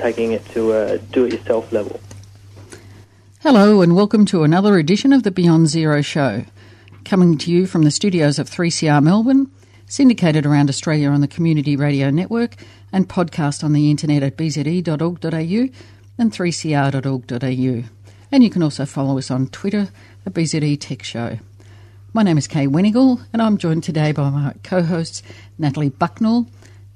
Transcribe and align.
Taking 0.00 0.32
it 0.32 0.46
to 0.52 0.72
a 0.72 0.96
do 0.96 1.26
it 1.26 1.32
yourself 1.34 1.70
level. 1.72 2.00
Hello, 3.42 3.82
and 3.82 3.94
welcome 3.94 4.24
to 4.26 4.44
another 4.44 4.78
edition 4.78 5.12
of 5.12 5.24
the 5.24 5.30
Beyond 5.30 5.68
Zero 5.68 6.00
Show. 6.00 6.46
Coming 7.04 7.36
to 7.36 7.50
you 7.50 7.66
from 7.66 7.82
the 7.82 7.90
studios 7.90 8.38
of 8.38 8.48
3CR 8.48 9.02
Melbourne, 9.02 9.50
syndicated 9.86 10.46
around 10.46 10.70
Australia 10.70 11.10
on 11.10 11.20
the 11.20 11.28
Community 11.28 11.76
Radio 11.76 12.08
Network, 12.08 12.56
and 12.90 13.10
podcast 13.10 13.62
on 13.62 13.74
the 13.74 13.90
internet 13.90 14.22
at 14.22 14.38
bze.org.au 14.38 15.68
and 16.18 16.32
3cr.org.au. 16.32 17.88
And 18.32 18.42
you 18.42 18.48
can 18.48 18.62
also 18.62 18.86
follow 18.86 19.18
us 19.18 19.30
on 19.30 19.48
Twitter 19.48 19.90
at 20.24 20.32
BZE 20.32 20.80
Tech 20.80 21.02
Show. 21.02 21.38
My 22.14 22.22
name 22.22 22.38
is 22.38 22.48
Kay 22.48 22.66
Wenigal, 22.66 23.20
and 23.34 23.42
I'm 23.42 23.58
joined 23.58 23.84
today 23.84 24.12
by 24.12 24.30
my 24.30 24.54
co 24.62 24.82
hosts 24.82 25.22
Natalie 25.58 25.90
Bucknell 25.90 26.46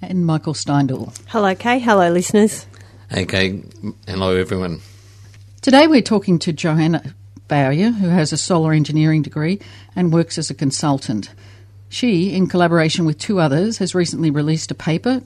and 0.00 0.24
Michael 0.24 0.54
Steindl. 0.54 1.14
Hello, 1.28 1.54
Kay. 1.54 1.78
Hello, 1.80 2.10
listeners. 2.10 2.66
Hey, 3.10 3.26
Kay. 3.26 3.62
Hello, 4.08 4.34
everyone. 4.34 4.80
Today 5.60 5.86
we're 5.86 6.00
talking 6.00 6.38
to 6.38 6.54
Johanna 6.54 7.14
Bowyer, 7.48 7.90
who 7.90 8.08
has 8.08 8.32
a 8.32 8.38
solar 8.38 8.72
engineering 8.72 9.20
degree 9.20 9.60
and 9.94 10.12
works 10.12 10.38
as 10.38 10.48
a 10.48 10.54
consultant. 10.54 11.30
She, 11.90 12.32
in 12.32 12.46
collaboration 12.46 13.04
with 13.04 13.18
two 13.18 13.40
others, 13.40 13.76
has 13.78 13.94
recently 13.94 14.30
released 14.30 14.70
a 14.70 14.74
paper 14.74 15.22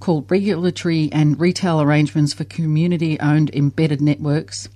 called 0.00 0.28
Regulatory 0.28 1.08
and 1.12 1.38
Retail 1.38 1.80
Arrangements 1.80 2.32
for 2.32 2.42
Community 2.44 3.18
Owned 3.20 3.54
Embedded 3.54 4.00
Networks, 4.00 4.68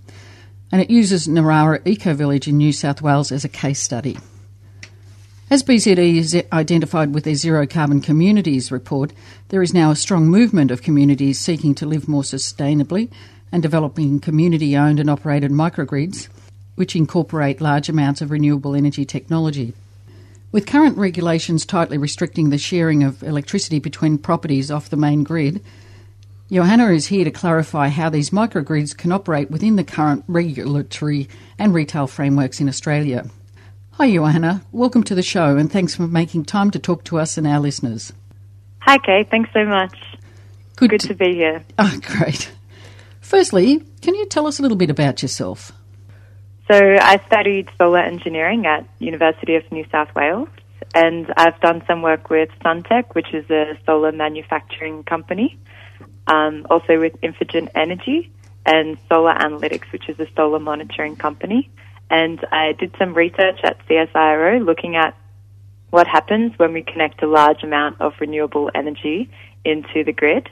and 0.71 0.81
it 0.81 0.91
uses 0.91 1.27
Narara 1.27 1.85
Eco 1.85 2.15
Village 2.15 2.47
in 2.47 2.57
New 2.57 2.73
South 2.73 3.03
Wales 3.03 3.33
as 3.33 3.45
a 3.45 3.49
case 3.49 3.81
study. 3.81 4.17
As 5.51 5.63
BZE 5.63 6.17
is 6.17 6.43
identified 6.55 7.13
with 7.13 7.25
their 7.25 7.35
Zero 7.35 7.67
Carbon 7.67 8.01
Communities 8.01 8.73
report, 8.73 9.13
there 9.51 9.61
is 9.61 9.75
now 9.75 9.91
a 9.91 9.97
strong 9.97 10.27
movement 10.27 10.71
of 10.71 10.81
communities 10.81 11.39
seeking 11.39 11.75
to 11.75 11.87
live 11.87 12.09
more 12.09 12.23
sustainably 12.23 13.11
and 13.53 13.63
developing 13.63 14.21
community 14.21 14.75
owned 14.75 14.99
and 14.99 15.11
operated 15.11 15.51
microgrids, 15.51 16.29
which 16.77 16.97
incorporate 16.97 17.61
large 17.61 17.91
amounts 17.91 18.23
of 18.23 18.31
renewable 18.31 18.75
energy 18.75 19.05
technology. 19.05 19.75
With 20.51 20.67
current 20.67 20.97
regulations 20.97 21.67
tightly 21.67 21.99
restricting 21.99 22.49
the 22.49 22.57
sharing 22.57 23.03
of 23.03 23.23
electricity 23.23 23.81
between 23.81 24.17
properties 24.17 24.71
off 24.71 24.89
the 24.89 24.97
main 24.97 25.25
grid, 25.25 25.63
Johanna 26.51 26.89
is 26.89 27.09
here 27.09 27.25
to 27.25 27.31
clarify 27.31 27.89
how 27.89 28.09
these 28.09 28.31
microgrids 28.31 28.97
can 28.97 29.13
operate 29.13 29.51
within 29.51 29.77
the 29.77 29.85
current 29.85 30.25
regulatory 30.27 31.29
and 31.59 31.75
retail 31.75 32.07
frameworks 32.07 32.61
in 32.61 32.69
Australia. 32.69 33.27
Hi, 33.97 34.11
Johanna. 34.11 34.65
Welcome 34.73 35.05
to 35.05 35.15
the 35.15 35.23
show 35.23 35.57
and 35.57 35.71
thanks 35.71 35.95
for 35.95 36.09
making 36.09 36.47
time 36.47 36.73
to 36.73 36.81
talk 36.81 37.05
to 37.05 37.17
us 37.21 37.39
and 37.39 37.47
our 37.47 37.61
listeners. 37.61 38.13
Hi, 38.81 38.99
Kay. 38.99 39.23
Thanks 39.23 39.51
so 39.53 39.65
much. 39.65 39.97
Good, 40.75 40.91
Good 40.91 41.01
to, 41.03 41.09
to 41.09 41.15
be 41.15 41.35
here. 41.35 41.65
Oh, 41.79 42.01
great. 42.03 42.51
Firstly, 43.21 43.85
can 44.03 44.17
you 44.17 44.27
tell 44.27 44.49
us 44.49 44.59
a 44.59 44.63
little 44.63 44.77
bit 44.77 44.91
about 44.91 45.23
yourself? 45.23 45.71
So, 46.69 46.75
I 46.75 47.23
studied 47.27 47.69
solar 47.79 48.01
engineering 48.01 48.67
at 48.67 48.85
University 48.99 49.55
of 49.55 49.71
New 49.71 49.87
South 49.93 50.13
Wales, 50.17 50.49
and 50.93 51.33
I've 51.37 51.61
done 51.61 51.85
some 51.87 52.03
work 52.03 52.31
with 52.31 52.49
Suntech, 52.65 53.15
which 53.15 53.33
is 53.33 53.49
a 53.49 53.79
solar 53.87 54.11
manufacturing 54.11 55.05
company, 55.05 55.57
um, 56.27 56.67
also 56.69 56.99
with 56.99 57.13
Infigen 57.21 57.71
Energy, 57.77 58.33
and 58.67 58.99
Solar 59.09 59.35
Analytics, 59.35 59.93
which 59.93 60.09
is 60.09 60.19
a 60.19 60.27
solar 60.35 60.59
monitoring 60.59 61.15
company. 61.15 61.71
And 62.15 62.39
I 62.53 62.75
did 62.79 62.95
some 62.97 63.13
research 63.13 63.59
at 63.65 63.77
CSIRO 63.89 64.65
looking 64.65 64.95
at 64.95 65.17
what 65.91 66.07
happens 66.07 66.53
when 66.59 66.73
we 66.73 66.85
connect 66.85 67.21
a 67.25 67.27
large 67.27 67.65
amount 67.65 68.01
of 68.01 68.13
renewable 68.21 68.71
energy 68.73 69.29
into 69.65 70.05
the 70.05 70.13
grid. 70.13 70.49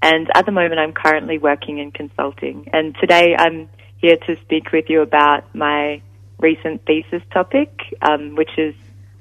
And 0.00 0.30
at 0.34 0.46
the 0.46 0.52
moment, 0.52 0.80
I'm 0.80 0.94
currently 0.94 1.36
working 1.36 1.76
in 1.76 1.92
consulting. 1.92 2.66
And 2.72 2.96
today, 2.98 3.36
I'm 3.38 3.68
here 3.98 4.16
to 4.26 4.36
speak 4.40 4.72
with 4.72 4.86
you 4.88 5.02
about 5.02 5.54
my 5.54 6.00
recent 6.38 6.86
thesis 6.86 7.22
topic, 7.30 7.78
um, 8.00 8.34
which 8.34 8.56
is 8.56 8.74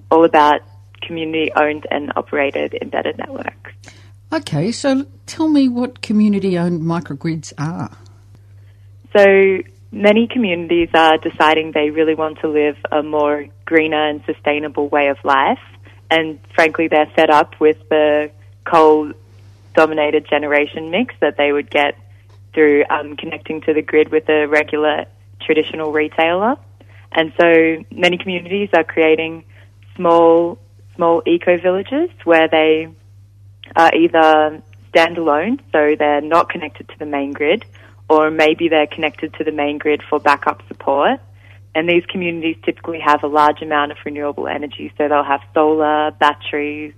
all 0.09 0.23
about 0.23 0.61
community 1.01 1.51
owned 1.57 1.87
and 1.91 2.13
operated 2.15 2.73
embedded 2.81 3.17
networks. 3.17 3.73
Okay, 4.31 4.71
so 4.71 5.05
tell 5.25 5.49
me 5.49 5.67
what 5.67 6.01
community 6.01 6.57
owned 6.57 6.83
microgrids 6.83 7.51
are. 7.57 7.97
So, 9.13 9.61
many 9.91 10.27
communities 10.27 10.89
are 10.93 11.17
deciding 11.17 11.71
they 11.73 11.89
really 11.89 12.15
want 12.15 12.39
to 12.39 12.47
live 12.47 12.77
a 12.91 13.03
more 13.03 13.45
greener 13.65 14.07
and 14.07 14.23
sustainable 14.25 14.87
way 14.87 15.07
of 15.07 15.17
life. 15.23 15.59
And 16.09 16.39
frankly, 16.55 16.87
they're 16.87 17.11
fed 17.15 17.29
up 17.29 17.59
with 17.59 17.77
the 17.89 18.31
coal 18.65 19.11
dominated 19.73 20.27
generation 20.29 20.91
mix 20.91 21.15
that 21.21 21.37
they 21.37 21.51
would 21.51 21.69
get 21.69 21.97
through 22.53 22.83
um, 22.89 23.15
connecting 23.15 23.61
to 23.61 23.73
the 23.73 23.81
grid 23.81 24.09
with 24.09 24.27
a 24.29 24.45
regular 24.45 25.05
traditional 25.41 25.91
retailer. 25.91 26.55
And 27.13 27.33
so 27.39 27.83
many 27.91 28.17
communities 28.17 28.69
are 28.73 28.83
creating 28.83 29.45
small, 29.95 30.57
small 30.95 31.21
eco 31.25 31.57
villages 31.57 32.09
where 32.23 32.47
they 32.47 32.87
are 33.75 33.91
either 33.95 34.61
standalone, 34.93 35.59
so 35.71 35.95
they're 35.97 36.21
not 36.21 36.49
connected 36.49 36.87
to 36.89 36.99
the 36.99 37.05
main 37.05 37.31
grid, 37.31 37.65
or 38.11 38.29
maybe 38.29 38.67
they're 38.67 38.87
connected 38.87 39.33
to 39.35 39.45
the 39.45 39.53
main 39.53 39.77
grid 39.77 40.01
for 40.09 40.19
backup 40.19 40.61
support. 40.67 41.21
And 41.73 41.87
these 41.87 42.03
communities 42.07 42.57
typically 42.65 42.99
have 42.99 43.23
a 43.23 43.27
large 43.27 43.61
amount 43.61 43.93
of 43.93 43.97
renewable 44.03 44.49
energy, 44.49 44.91
so 44.97 45.07
they'll 45.07 45.23
have 45.23 45.39
solar, 45.53 46.11
batteries, 46.11 46.93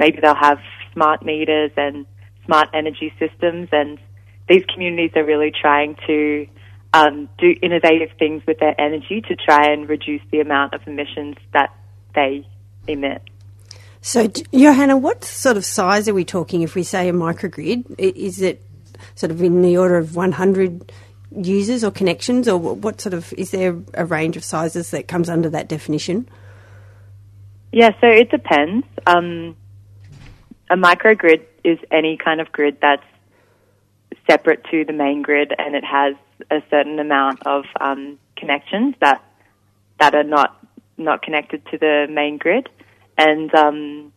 maybe 0.00 0.18
they'll 0.20 0.34
have 0.34 0.58
smart 0.92 1.24
meters 1.24 1.70
and 1.76 2.04
smart 2.46 2.68
energy 2.74 3.12
systems, 3.20 3.68
and 3.70 4.00
these 4.48 4.64
communities 4.74 5.12
are 5.14 5.24
really 5.24 5.52
trying 5.52 5.94
to 6.08 6.48
um, 6.92 7.28
do 7.38 7.54
innovative 7.62 8.10
things 8.18 8.42
with 8.44 8.58
their 8.58 8.74
energy 8.80 9.20
to 9.28 9.36
try 9.36 9.68
and 9.70 9.88
reduce 9.88 10.22
the 10.32 10.40
amount 10.40 10.74
of 10.74 10.80
emissions 10.88 11.36
that 11.52 11.72
they 12.16 12.44
emit. 12.88 13.22
So, 14.00 14.26
Johanna, 14.52 14.96
what 14.96 15.24
sort 15.24 15.56
of 15.56 15.64
size 15.64 16.08
are 16.08 16.14
we 16.14 16.24
talking 16.24 16.62
if 16.62 16.74
we 16.74 16.82
say 16.82 17.08
a 17.08 17.12
microgrid? 17.12 17.94
Is 17.98 18.40
it 18.40 18.62
sort 19.16 19.32
of 19.32 19.42
in 19.42 19.62
the 19.62 19.76
order 19.76 19.96
of 19.96 20.14
100 20.14 20.92
users 21.36 21.82
or 21.82 21.90
connections, 21.90 22.46
or 22.48 22.56
what 22.56 23.00
sort 23.00 23.12
of 23.12 23.32
is 23.34 23.50
there 23.50 23.76
a 23.94 24.04
range 24.04 24.36
of 24.36 24.44
sizes 24.44 24.92
that 24.92 25.08
comes 25.08 25.28
under 25.28 25.50
that 25.50 25.68
definition? 25.68 26.28
Yeah, 27.72 27.90
so 28.00 28.06
it 28.06 28.30
depends. 28.30 28.86
Um, 29.06 29.56
a 30.70 30.76
microgrid 30.76 31.42
is 31.64 31.78
any 31.90 32.16
kind 32.16 32.40
of 32.40 32.52
grid 32.52 32.78
that's 32.80 33.02
separate 34.30 34.64
to 34.70 34.84
the 34.84 34.92
main 34.92 35.22
grid 35.22 35.52
and 35.58 35.74
it 35.74 35.84
has 35.84 36.14
a 36.50 36.62
certain 36.70 36.98
amount 36.98 37.46
of 37.46 37.64
um, 37.80 38.18
connections 38.36 38.94
that 39.00 39.22
that 39.98 40.14
are 40.14 40.24
not 40.24 40.56
not 40.98 41.22
connected 41.22 41.64
to 41.66 41.78
the 41.78 42.06
main 42.10 42.38
grid. 42.38 42.68
And 43.18 43.54
um, 43.54 44.12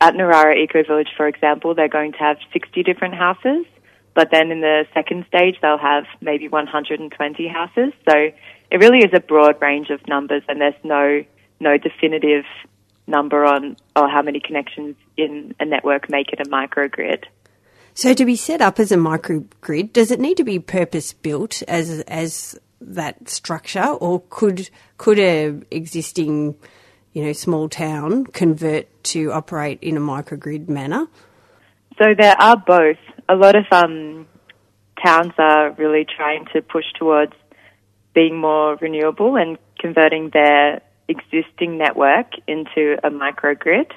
at 0.00 0.14
Narara 0.14 0.56
Eco 0.56 0.82
Village, 0.82 1.08
for 1.16 1.26
example, 1.26 1.74
they're 1.74 1.88
going 1.88 2.12
to 2.12 2.18
have 2.18 2.38
60 2.52 2.82
different 2.82 3.14
houses, 3.14 3.66
but 4.14 4.28
then 4.30 4.50
in 4.50 4.60
the 4.60 4.84
second 4.92 5.24
stage, 5.28 5.56
they'll 5.62 5.78
have 5.78 6.04
maybe 6.20 6.48
120 6.48 7.48
houses. 7.48 7.92
So 8.08 8.14
it 8.70 8.76
really 8.78 8.98
is 8.98 9.10
a 9.14 9.20
broad 9.20 9.60
range 9.60 9.90
of 9.90 10.06
numbers, 10.06 10.42
and 10.48 10.60
there's 10.60 10.74
no 10.84 11.24
no 11.60 11.78
definitive 11.78 12.44
number 13.06 13.44
on 13.44 13.76
or 13.94 14.08
how 14.08 14.22
many 14.22 14.40
connections 14.40 14.96
in 15.16 15.54
a 15.60 15.64
network 15.64 16.10
make 16.10 16.32
it 16.32 16.40
a 16.40 16.48
microgrid. 16.48 17.24
So 17.94 18.14
to 18.14 18.24
be 18.24 18.36
set 18.36 18.60
up 18.60 18.80
as 18.80 18.90
a 18.90 18.96
microgrid, 18.96 19.92
does 19.92 20.10
it 20.10 20.18
need 20.18 20.36
to 20.38 20.44
be 20.44 20.58
purpose 20.58 21.12
built 21.12 21.62
as 21.68 22.00
as 22.02 22.58
that 22.80 23.28
structure, 23.28 23.84
or 23.84 24.22
could 24.28 24.70
could 24.96 25.18
a 25.18 25.60
existing 25.70 26.56
you 27.12 27.24
know 27.24 27.32
small 27.32 27.68
town 27.68 28.26
convert 28.26 28.86
to 29.04 29.32
operate 29.32 29.78
in 29.82 29.96
a 29.96 30.00
microgrid 30.00 30.68
manner? 30.68 31.06
So 31.98 32.14
there 32.14 32.40
are 32.40 32.56
both. 32.56 32.98
A 33.28 33.34
lot 33.34 33.54
of 33.54 33.64
um, 33.70 34.26
towns 35.04 35.32
are 35.38 35.70
really 35.72 36.04
trying 36.04 36.46
to 36.52 36.62
push 36.62 36.84
towards 36.98 37.34
being 38.14 38.38
more 38.38 38.76
renewable 38.76 39.36
and 39.36 39.58
converting 39.78 40.30
their 40.30 40.82
existing 41.08 41.78
network 41.78 42.32
into 42.46 42.96
a 43.02 43.10
microgrid. 43.10 43.90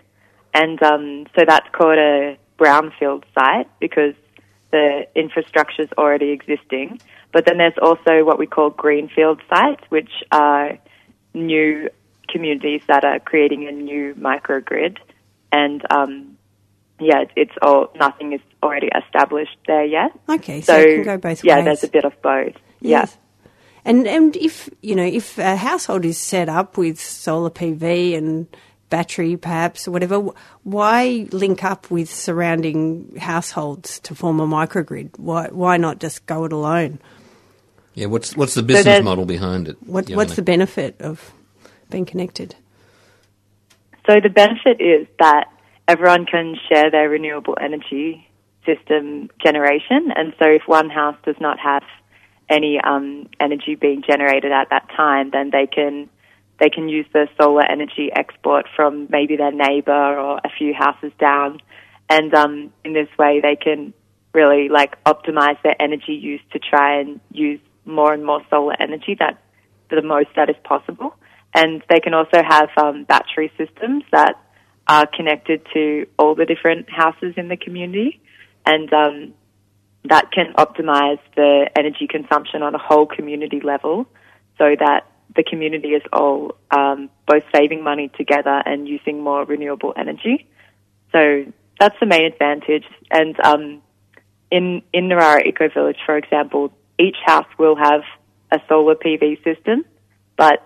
And 0.54 0.82
um, 0.84 1.28
so 1.36 1.44
that's 1.48 1.68
called 1.72 1.98
a 1.98 2.38
brownfield 2.58 3.24
site 3.34 3.68
because 3.80 4.16
the 4.72 5.08
infrastructure 5.16 5.84
is 5.84 5.90
already 5.98 6.30
existing. 6.32 7.00
But 7.32 7.46
then 7.46 7.58
there's 7.58 7.78
also 7.82 8.24
what 8.24 8.40
we 8.40 8.48
call 8.48 8.70
greenfield 8.70 9.42
sites, 9.50 9.84
which 9.90 10.12
are 10.32 10.78
new 11.34 11.90
communities 12.30 12.82
that 12.88 13.04
are 13.04 13.20
creating 13.20 13.68
a 13.68 13.72
new 13.72 14.16
microgrid. 14.16 14.98
And 15.52 15.82
um, 15.92 16.35
yeah, 17.00 17.26
it's 17.36 17.54
all 17.62 17.92
nothing 17.96 18.34
is 18.34 18.42
already 18.64 18.90
established 18.96 19.58
there 19.68 19.86
yet. 19.86 20.12
Okay, 20.30 20.62
so, 20.62 20.78
it 20.78 20.96
can 20.96 21.04
go 21.04 21.18
both 21.18 21.44
yeah, 21.44 21.58
ways. 21.58 21.66
there's 21.66 21.84
a 21.84 21.88
bit 21.90 22.06
of 22.06 22.22
both. 22.22 22.54
Yes. 22.82 23.12
Yeah. 23.16 23.22
And 23.86 24.08
and 24.08 24.36
if 24.36 24.70
you 24.82 24.96
know 24.96 25.06
if 25.06 25.38
a 25.38 25.56
household 25.56 26.06
is 26.06 26.18
set 26.18 26.50
up 26.50 26.78
with 26.78 27.00
solar 27.00 27.52
PV 27.52 28.18
and 28.18 28.48
battery, 28.90 29.38
perhaps 29.38 29.88
or 29.88 29.92
whatever, 29.92 30.30
why 30.64 31.28
link 31.32 31.64
up 31.64 31.92
with 31.92 32.10
surrounding 32.10 33.16
households 33.18 34.00
to 34.02 34.16
form 34.16 34.40
a 34.40 34.48
microgrid? 34.48 35.20
Why 35.20 35.50
why 35.52 35.78
not 35.78 36.00
just 36.00 36.26
go 36.26 36.46
it 36.46 36.52
alone? 36.54 37.00
Yeah, 37.94 38.08
what's 38.08 38.36
what's 38.36 38.56
the 38.56 38.64
business 38.64 38.86
there's- 38.86 39.04
model 39.04 39.26
behind 39.26 39.68
it? 39.68 39.78
What 39.86 40.06
Johanna? 40.06 40.18
what's 40.18 40.36
the 40.36 40.42
benefit 40.42 41.00
of 41.00 41.32
being 41.92 42.06
connected? 42.06 42.56
So 44.08 44.20
the 44.20 44.30
benefit 44.30 44.82
is 44.82 45.08
that 45.20 45.48
everyone 45.88 46.26
can 46.26 46.56
share 46.70 46.92
their 46.92 47.10
renewable 47.10 47.58
energy 47.60 48.28
system 48.66 49.30
generation, 49.44 50.12
and 50.16 50.34
so 50.40 50.50
if 50.50 50.64
one 50.66 50.90
house 50.90 51.18
does 51.26 51.36
not 51.40 51.60
have 51.60 51.84
any 52.50 52.80
um, 52.84 53.28
energy 53.40 53.76
being 53.76 54.04
generated 54.08 54.52
at 54.52 54.70
that 54.70 54.88
time, 54.96 55.30
then 55.32 55.50
they 55.52 55.68
can 55.68 56.10
they 56.60 56.70
can 56.70 56.88
use 56.88 57.06
the 57.12 57.28
solar 57.40 57.64
energy 57.64 58.10
export 58.16 58.66
from 58.76 59.08
maybe 59.10 59.36
their 59.36 59.52
neighbor 59.52 60.18
or 60.18 60.38
a 60.38 60.50
few 60.58 60.74
houses 60.74 61.12
down, 61.20 61.60
and 62.10 62.34
um, 62.34 62.74
in 62.84 62.94
this 62.94 63.10
way 63.18 63.40
they 63.42 63.56
can 63.56 63.94
really 64.34 64.70
like 64.70 65.02
optimize 65.06 65.62
their 65.64 65.80
energy 65.82 66.14
use 66.14 66.42
to 66.52 66.60
try 66.60 67.00
and 67.00 67.20
use 67.32 67.60
more 67.86 68.14
and 68.14 68.26
more 68.26 68.42
solar 68.50 68.76
energy 68.80 69.16
that 69.20 69.42
the 69.90 70.02
most 70.02 70.30
that 70.36 70.50
is 70.50 70.56
possible. 70.64 71.16
And 71.54 71.82
they 71.90 72.02
can 72.02 72.14
also 72.14 72.44
have 72.44 72.70
um, 72.76 73.06
battery 73.06 73.50
systems 73.58 74.04
that 74.12 74.36
are 74.88 75.08
connected 75.08 75.66
to 75.74 76.06
all 76.18 76.36
the 76.36 76.46
different 76.46 76.90
houses 76.90 77.34
in 77.38 77.48
the 77.48 77.58
community, 77.58 78.22
and 78.66 78.92
um, 78.94 79.34
that 80.06 80.32
can 80.32 80.54
optimize 80.58 81.20
the 81.36 81.70
energy 81.78 82.08
consumption 82.08 82.62
on 82.62 82.76
a 82.76 82.78
whole 82.78 83.06
community 83.06 83.62
level, 83.62 84.06
so 84.58 84.76
that 84.80 85.08
the 85.36 85.44
community 85.44 85.90
is 85.90 86.04
all 86.14 86.56
um, 86.72 87.10
both 87.28 87.44
saving 87.54 87.84
money 87.84 88.10
together 88.16 88.62
and 88.66 88.88
using 88.88 89.22
more 89.22 89.44
renewable 89.44 89.94
energy. 89.98 90.48
So 91.12 91.46
that's 91.80 91.96
the 92.00 92.06
main 92.06 92.26
advantage. 92.26 92.86
And 93.12 93.40
um, 93.44 93.82
in 94.52 94.82
in 94.94 95.10
Narara 95.10 95.46
Eco 95.46 95.70
Village, 95.70 95.98
for 96.06 96.18
example, 96.18 96.72
each 97.00 97.18
house 97.26 97.48
will 97.58 97.76
have 97.76 98.02
a 98.52 98.60
solar 98.70 98.96
PV 98.96 99.44
system, 99.44 99.84
but 100.38 100.62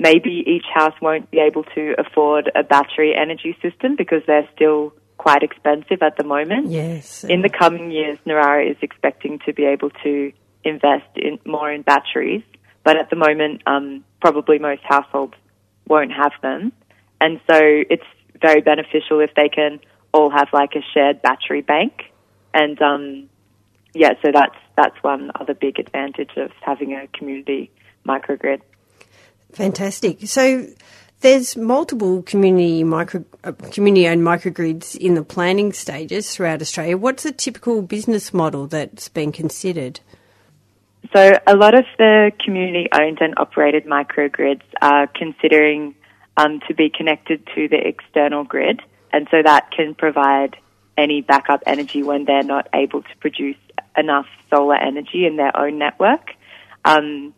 maybe 0.00 0.42
each 0.46 0.64
house 0.74 0.94
won't 1.02 1.30
be 1.30 1.38
able 1.38 1.62
to 1.62 1.94
afford 1.98 2.50
a 2.56 2.62
battery 2.64 3.14
energy 3.14 3.56
system 3.60 3.96
because 3.96 4.22
they're 4.26 4.48
still 4.56 4.92
quite 5.18 5.42
expensive 5.42 6.02
at 6.02 6.16
the 6.16 6.24
moment. 6.24 6.68
Yes. 6.68 7.22
In 7.24 7.42
the 7.42 7.50
coming 7.50 7.90
years, 7.90 8.18
Narara 8.26 8.68
is 8.68 8.78
expecting 8.80 9.38
to 9.44 9.52
be 9.52 9.66
able 9.66 9.90
to 10.02 10.32
invest 10.64 11.10
in 11.16 11.38
more 11.44 11.70
in 11.70 11.82
batteries, 11.82 12.42
but 12.82 12.96
at 12.96 13.10
the 13.10 13.16
moment, 13.16 13.62
um, 13.66 14.02
probably 14.22 14.58
most 14.58 14.82
households 14.82 15.34
won't 15.86 16.12
have 16.12 16.32
them, 16.40 16.72
and 17.20 17.38
so 17.50 17.58
it's 17.60 18.04
very 18.40 18.62
beneficial 18.62 19.20
if 19.20 19.34
they 19.36 19.50
can 19.50 19.80
all 20.12 20.30
have 20.30 20.48
like 20.54 20.74
a 20.74 20.82
shared 20.94 21.20
battery 21.20 21.60
bank, 21.60 21.92
and 22.54 22.80
um, 22.80 23.28
yeah, 23.92 24.14
so 24.22 24.30
that's 24.32 24.56
that's 24.76 24.96
one 25.02 25.30
other 25.34 25.52
big 25.52 25.78
advantage 25.78 26.30
of 26.36 26.50
having 26.62 26.94
a 26.94 27.06
community 27.08 27.70
microgrid. 28.06 28.60
Fantastic. 29.52 30.26
So 30.26 30.66
there's 31.20 31.56
multiple 31.56 32.22
community 32.22 32.82
micro 32.84 33.24
uh, 33.44 33.52
community 33.72 34.08
owned 34.08 34.22
microgrids 34.22 34.96
in 34.96 35.14
the 35.14 35.22
planning 35.22 35.72
stages 35.72 36.34
throughout 36.34 36.60
Australia. 36.60 36.96
What's 36.96 37.22
the 37.22 37.32
typical 37.32 37.82
business 37.82 38.32
model 38.32 38.66
that's 38.66 39.08
been 39.08 39.32
considered? 39.32 40.00
So 41.12 41.32
a 41.46 41.56
lot 41.56 41.74
of 41.74 41.84
the 41.98 42.32
community 42.44 42.88
owned 42.92 43.18
and 43.20 43.34
operated 43.36 43.84
microgrids 43.84 44.62
are 44.80 45.06
considering 45.08 45.94
um, 46.36 46.60
to 46.68 46.74
be 46.74 46.88
connected 46.88 47.46
to 47.54 47.68
the 47.68 47.76
external 47.76 48.44
grid, 48.44 48.80
and 49.12 49.26
so 49.30 49.42
that 49.42 49.70
can 49.72 49.94
provide 49.94 50.56
any 50.96 51.20
backup 51.20 51.62
energy 51.66 52.02
when 52.02 52.24
they're 52.24 52.42
not 52.42 52.68
able 52.74 53.02
to 53.02 53.16
produce 53.20 53.56
enough 53.96 54.26
solar 54.50 54.76
energy 54.76 55.26
in 55.26 55.36
their 55.36 55.56
own 55.56 55.78
network. 55.78 56.30
Um, 56.84 57.34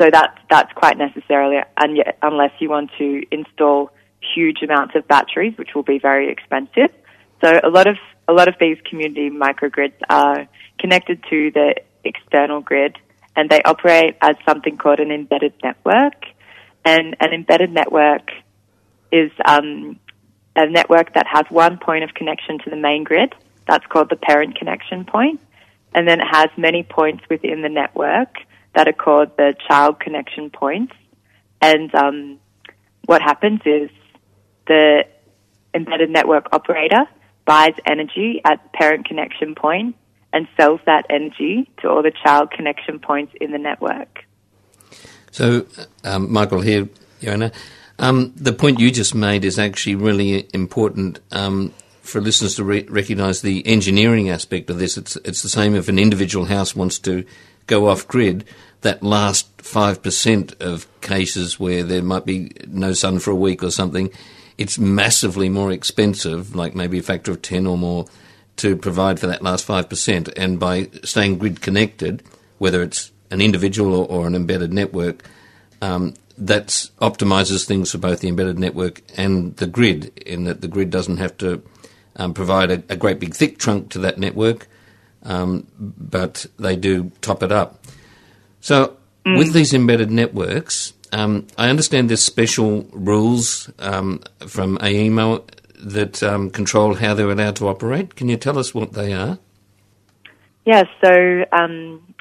so 0.00 0.08
that 0.10 0.38
that's 0.48 0.72
quite 0.72 0.96
necessarily, 0.96 1.58
and 1.76 1.96
yet, 1.96 2.16
unless 2.22 2.52
you 2.58 2.70
want 2.70 2.90
to 2.98 3.22
install 3.30 3.90
huge 4.34 4.62
amounts 4.62 4.94
of 4.94 5.06
batteries, 5.06 5.56
which 5.58 5.70
will 5.74 5.82
be 5.82 5.98
very 5.98 6.30
expensive. 6.30 6.90
So 7.44 7.60
a 7.62 7.68
lot 7.68 7.86
of 7.86 7.96
a 8.26 8.32
lot 8.32 8.48
of 8.48 8.54
these 8.58 8.78
community 8.88 9.28
microgrids 9.28 10.00
are 10.08 10.48
connected 10.78 11.22
to 11.28 11.50
the 11.50 11.74
external 12.02 12.62
grid, 12.62 12.96
and 13.36 13.50
they 13.50 13.60
operate 13.62 14.16
as 14.22 14.36
something 14.48 14.78
called 14.78 15.00
an 15.00 15.10
embedded 15.10 15.52
network. 15.62 16.24
And 16.82 17.14
an 17.20 17.34
embedded 17.34 17.70
network 17.70 18.30
is 19.12 19.30
um, 19.44 20.00
a 20.56 20.66
network 20.66 21.12
that 21.12 21.26
has 21.26 21.44
one 21.50 21.76
point 21.76 22.04
of 22.04 22.14
connection 22.14 22.58
to 22.60 22.70
the 22.70 22.76
main 22.76 23.04
grid. 23.04 23.34
That's 23.68 23.84
called 23.86 24.08
the 24.08 24.16
parent 24.16 24.58
connection 24.58 25.04
point, 25.04 25.40
and 25.94 26.08
then 26.08 26.20
it 26.20 26.26
has 26.30 26.48
many 26.56 26.84
points 26.84 27.22
within 27.28 27.60
the 27.60 27.68
network 27.68 28.34
that 28.74 28.88
are 28.88 28.92
called 28.92 29.36
the 29.36 29.54
child 29.68 30.00
connection 30.00 30.50
points. 30.50 30.92
And 31.60 31.94
um, 31.94 32.38
what 33.06 33.22
happens 33.22 33.60
is 33.64 33.90
the 34.66 35.04
embedded 35.74 36.10
network 36.10 36.48
operator 36.52 37.06
buys 37.44 37.74
energy 37.84 38.40
at 38.44 38.72
parent 38.72 39.06
connection 39.06 39.54
point 39.54 39.96
and 40.32 40.46
sells 40.56 40.80
that 40.86 41.06
energy 41.10 41.68
to 41.80 41.88
all 41.88 42.02
the 42.02 42.12
child 42.24 42.50
connection 42.50 42.98
points 43.00 43.32
in 43.40 43.50
the 43.50 43.58
network. 43.58 44.24
So, 45.32 45.66
um, 46.04 46.32
Michael 46.32 46.60
here, 46.60 46.88
Yona, 47.20 47.52
um, 47.98 48.32
the 48.36 48.52
point 48.52 48.80
you 48.80 48.90
just 48.90 49.14
made 49.14 49.44
is 49.44 49.58
actually 49.58 49.96
really 49.96 50.48
important 50.54 51.20
um, 51.30 51.72
for 52.02 52.20
listeners 52.20 52.54
to 52.56 52.64
re- 52.64 52.86
recognise 52.88 53.42
the 53.42 53.66
engineering 53.66 54.30
aspect 54.30 54.70
of 54.70 54.78
this. 54.78 54.96
It's 54.96 55.16
it's 55.16 55.42
the 55.42 55.48
same 55.48 55.74
if 55.74 55.88
an 55.88 55.98
individual 55.98 56.46
house 56.46 56.74
wants 56.74 56.98
to 57.00 57.24
go 57.70 57.88
off 57.88 58.06
grid. 58.06 58.44
That 58.82 59.02
last 59.02 59.48
five 59.62 60.02
percent 60.02 60.54
of 60.60 60.86
cases 61.00 61.60
where 61.60 61.82
there 61.82 62.02
might 62.02 62.26
be 62.26 62.52
no 62.66 62.92
sun 62.92 63.18
for 63.18 63.30
a 63.30 63.36
week 63.46 63.62
or 63.62 63.70
something, 63.70 64.10
it's 64.58 64.78
massively 64.78 65.48
more 65.48 65.70
expensive, 65.70 66.54
like 66.54 66.74
maybe 66.74 66.98
a 66.98 67.02
factor 67.02 67.30
of 67.30 67.42
ten 67.42 67.66
or 67.66 67.78
more, 67.78 68.06
to 68.56 68.76
provide 68.76 69.20
for 69.20 69.26
that 69.26 69.42
last 69.42 69.64
five 69.64 69.88
percent. 69.88 70.28
And 70.36 70.58
by 70.58 70.88
staying 71.04 71.38
grid 71.38 71.62
connected, 71.62 72.22
whether 72.58 72.82
it's 72.82 73.12
an 73.30 73.40
individual 73.40 73.94
or, 73.94 74.06
or 74.06 74.26
an 74.26 74.34
embedded 74.34 74.72
network, 74.72 75.24
um, 75.80 76.14
that 76.40 76.68
optimizes 77.00 77.66
things 77.66 77.92
for 77.92 77.98
both 77.98 78.20
the 78.20 78.28
embedded 78.28 78.58
network 78.58 79.02
and 79.16 79.56
the 79.56 79.66
grid, 79.66 80.10
in 80.24 80.44
that 80.44 80.62
the 80.62 80.68
grid 80.68 80.90
doesn't 80.90 81.18
have 81.18 81.36
to 81.38 81.62
um, 82.16 82.34
provide 82.34 82.70
a, 82.70 82.82
a, 82.88 82.96
great 82.96 83.20
big 83.20 83.34
thick 83.34 83.58
trunk 83.58 83.90
to 83.90 83.98
that 83.98 84.18
network, 84.18 84.66
um, 85.24 85.66
but 85.78 86.46
they 86.58 86.76
do 86.76 87.12
top 87.20 87.42
it 87.42 87.52
up. 87.52 87.84
So, 88.60 88.96
mm. 89.24 89.38
with 89.38 89.52
these 89.52 89.74
embedded 89.74 90.10
networks, 90.10 90.92
um, 91.12 91.46
I 91.58 91.68
understand 91.70 92.10
there's 92.10 92.22
special 92.22 92.86
rules 92.92 93.70
um, 93.78 94.20
from 94.46 94.78
AEMO 94.78 95.44
that 95.82 96.22
um, 96.22 96.50
control 96.50 96.94
how 96.94 97.14
they're 97.14 97.30
allowed 97.30 97.56
to 97.56 97.68
operate. 97.68 98.14
Can 98.14 98.28
you 98.28 98.36
tell 98.36 98.58
us 98.58 98.74
what 98.74 98.92
they 98.92 99.12
are? 99.12 99.38
Yeah, 100.66 100.84
so 101.02 101.44
um, 101.52 102.14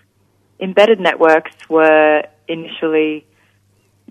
embedded 0.59 0.99
networks 0.99 1.51
were 1.69 2.23
initially 2.47 3.25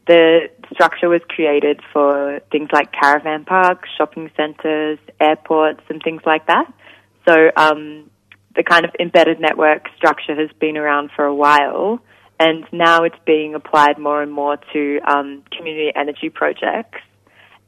the 0.07 0.49
structure 0.73 1.09
was 1.09 1.21
created 1.29 1.81
for 1.93 2.41
things 2.51 2.71
like 2.73 2.93
caravan 2.93 3.45
parks, 3.45 3.89
shopping 3.97 4.31
centres, 4.37 4.99
airports, 5.21 5.83
and 5.91 6.03
things 6.03 6.23
like 6.25 6.47
that. 6.47 6.73
So 7.29 7.51
um, 7.57 8.11
the 8.55 8.63
kind 8.63 8.85
of 8.85 8.91
embedded 8.99 9.41
network 9.41 9.89
structure 9.97 10.35
has 10.35 10.51
been 10.59 10.77
around 10.77 11.11
for 11.15 11.25
a 11.25 11.35
while, 11.35 12.01
and 12.41 12.65
now 12.73 13.05
it's 13.05 13.19
being 13.27 13.55
applied 13.55 13.99
more 13.99 14.23
and 14.23 14.33
more 14.33 14.59
to 14.73 15.01
um, 15.07 15.43
community 15.57 15.93
energy 15.95 16.31
projects. 16.31 16.99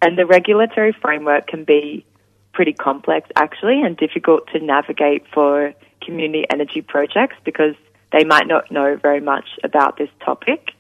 And 0.03 0.17
the 0.17 0.27
regulatory 0.27 0.97
framework 1.01 1.47
can 1.47 1.65
be 1.65 2.07
pretty 2.53 2.73
complex, 2.73 3.29
actually, 3.37 3.83
and 3.83 3.97
difficult 3.97 4.49
to 4.53 4.61
navigate 4.61 5.25
for 5.33 5.75
community 6.03 6.47
energy 6.51 6.83
projects 6.83 7.37
because 7.45 7.75
they 8.13 8.25
might 8.25 8.47
not 8.47 8.71
know 8.71 8.97
very 8.97 9.21
much 9.21 9.47
about 9.63 9.99
this 9.99 10.09
topic. 10.25 10.71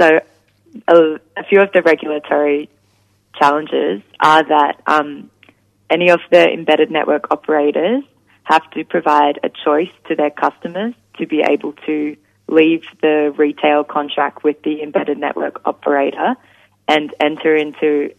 So, 0.00 0.20
a, 0.88 0.94
a 1.36 1.44
few 1.48 1.60
of 1.60 1.72
the 1.72 1.82
regulatory 1.82 2.70
challenges 3.38 4.02
are 4.20 4.42
that 4.42 4.80
um, 4.86 5.30
any 5.90 6.10
of 6.10 6.20
the 6.30 6.48
embedded 6.50 6.90
network 6.90 7.30
operators 7.30 8.04
have 8.44 8.68
to 8.72 8.84
provide 8.84 9.38
a 9.42 9.48
choice 9.48 9.92
to 10.08 10.16
their 10.16 10.30
customers 10.30 10.94
to 11.18 11.26
be 11.26 11.40
able 11.40 11.72
to 11.86 12.16
leave 12.48 12.84
the 13.00 13.32
retail 13.36 13.84
contract 13.84 14.44
with 14.44 14.60
the 14.62 14.82
embedded 14.82 15.18
network 15.18 15.60
operator 15.64 16.34
and 16.88 17.14
enter 17.20 17.54
into 17.56 18.10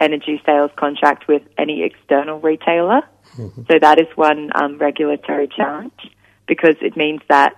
energy 0.00 0.40
sales 0.44 0.70
contract 0.76 1.28
with 1.28 1.42
any 1.56 1.82
external 1.82 2.40
retailer. 2.40 3.02
Mm-hmm. 3.36 3.62
So 3.70 3.78
that 3.80 3.98
is 3.98 4.06
one 4.16 4.50
um, 4.54 4.78
regulatory 4.78 5.48
challenge 5.48 6.10
because 6.46 6.76
it 6.80 6.96
means 6.96 7.20
that 7.28 7.56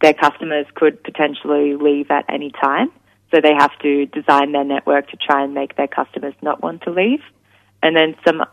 their 0.00 0.14
customers 0.14 0.66
could 0.74 1.02
potentially 1.02 1.76
leave 1.76 2.10
at 2.10 2.24
any 2.28 2.50
time. 2.50 2.90
So 3.32 3.40
they 3.40 3.54
have 3.54 3.76
to 3.80 4.06
design 4.06 4.52
their 4.52 4.64
network 4.64 5.08
to 5.10 5.16
try 5.16 5.44
and 5.44 5.54
make 5.54 5.76
their 5.76 5.86
customers 5.86 6.34
not 6.42 6.62
want 6.62 6.82
to 6.82 6.90
leave. 6.90 7.20
And 7.82 7.96
then 7.96 8.16
some 8.26 8.44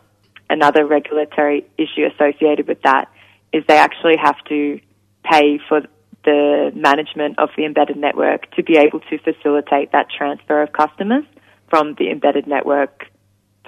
another 0.50 0.86
regulatory 0.86 1.66
issue 1.76 2.06
associated 2.12 2.68
with 2.68 2.82
that 2.82 3.10
is 3.52 3.64
they 3.66 3.78
actually 3.78 4.16
have 4.22 4.36
to 4.48 4.80
pay 5.24 5.58
for 5.68 5.82
the 6.24 6.70
management 6.74 7.38
of 7.38 7.50
the 7.56 7.64
embedded 7.64 7.96
network 7.96 8.50
to 8.54 8.62
be 8.62 8.76
able 8.76 9.00
to 9.00 9.18
facilitate 9.18 9.92
that 9.92 10.06
transfer 10.10 10.62
of 10.62 10.72
customers 10.72 11.24
from 11.68 11.94
the 11.98 12.10
embedded 12.10 12.46
network 12.46 13.04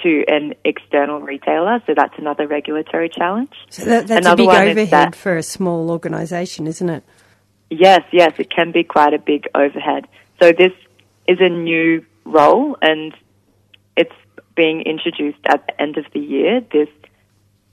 to 0.03 0.25
an 0.29 0.55
external 0.65 1.21
retailer. 1.21 1.81
So 1.87 1.95
that's 1.97 2.15
another 2.19 2.47
regulatory 2.47 3.09
challenge. 3.09 3.53
So 3.71 3.85
that, 3.85 4.07
that's 4.09 4.27
another 4.27 4.43
a 4.43 4.47
big 4.47 4.71
overhead 4.71 4.91
that, 4.91 5.15
for 5.15 5.37
a 5.37 5.43
small 5.43 5.91
organisation, 5.91 6.67
isn't 6.67 6.89
it? 6.89 7.05
Yes, 7.71 8.01
yes, 8.13 8.33
it 8.39 8.51
can 8.51 8.73
be 8.73 8.83
quite 8.83 9.15
a 9.15 9.19
big 9.19 9.47
overhead. 9.55 10.07
So 10.41 10.53
this 10.53 10.73
is 11.29 11.39
a 11.41 11.49
new 11.49 12.05
role 12.25 12.77
and 12.83 13.15
being 14.61 14.83
introduced 14.83 15.38
at 15.47 15.67
the 15.67 15.81
end 15.81 15.97
of 15.97 16.05
the 16.12 16.21
year, 16.21 16.61
this 16.71 16.90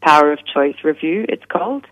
power 0.01 0.31
of 0.31 0.39
choice 0.45 0.77
review, 0.85 1.25
it's 1.27 1.43
called. 1.49 1.85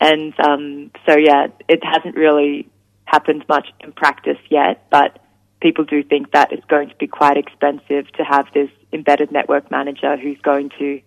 And 0.00 0.32
um, 0.38 0.92
so, 1.04 1.16
yeah, 1.16 1.48
it 1.68 1.80
hasn't 1.82 2.14
really 2.14 2.68
happened 3.06 3.44
much 3.48 3.66
in 3.80 3.90
practice 3.90 4.38
yet, 4.48 4.86
but 4.88 5.18
people 5.60 5.84
do 5.84 6.04
think 6.04 6.30
that 6.30 6.52
it's 6.52 6.64
going 6.66 6.88
to 6.90 6.94
be 6.94 7.08
quite 7.08 7.36
expensive 7.36 8.06
to 8.18 8.22
have 8.22 8.46
this 8.54 8.70
embedded 8.92 9.32
network 9.32 9.68
manager 9.72 10.16
who's 10.16 10.38
going 10.42 10.70
to 10.78 11.00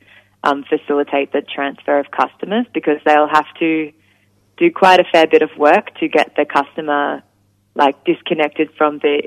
um, 0.44 0.66
facilitate 0.68 1.32
the 1.32 1.42
transfer 1.42 1.98
of 1.98 2.08
customers 2.12 2.66
because 2.74 2.98
they'll 3.06 3.30
have 3.30 3.48
to 3.60 3.94
do 4.58 4.70
quite 4.70 5.00
a 5.00 5.06
fair 5.14 5.28
bit 5.28 5.44
of 5.44 5.52
work 5.58 5.96
to 6.00 6.10
get 6.10 6.36
the 6.36 6.44
customer 6.44 7.24
like 7.74 8.04
disconnected 8.04 8.70
from 8.78 9.00
the 9.00 9.22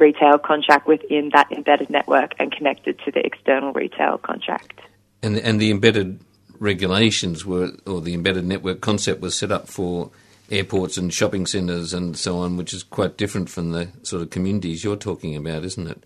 retail 0.00 0.38
contract 0.38 0.86
within 0.86 1.30
that 1.34 1.52
embedded 1.52 1.90
network 1.90 2.32
and 2.38 2.50
connected 2.50 2.98
to 3.04 3.12
the 3.12 3.24
external 3.24 3.72
retail 3.72 4.18
contract. 4.18 4.80
And 5.22 5.36
and 5.36 5.60
the 5.60 5.70
embedded 5.70 6.20
regulations 6.58 7.44
were, 7.44 7.72
or 7.86 8.00
the 8.00 8.14
embedded 8.14 8.44
network 8.44 8.80
concept 8.80 9.20
was 9.20 9.36
set 9.36 9.50
up 9.50 9.66
for 9.66 10.10
airports 10.50 10.96
and 10.96 11.12
shopping 11.12 11.46
centres 11.46 11.92
and 11.92 12.16
so 12.16 12.38
on, 12.38 12.56
which 12.56 12.74
is 12.74 12.82
quite 12.82 13.16
different 13.16 13.48
from 13.48 13.72
the 13.72 13.88
sort 14.02 14.22
of 14.22 14.30
communities 14.30 14.84
you're 14.84 14.96
talking 14.96 15.36
about, 15.36 15.64
isn't 15.64 15.88
it? 15.88 16.02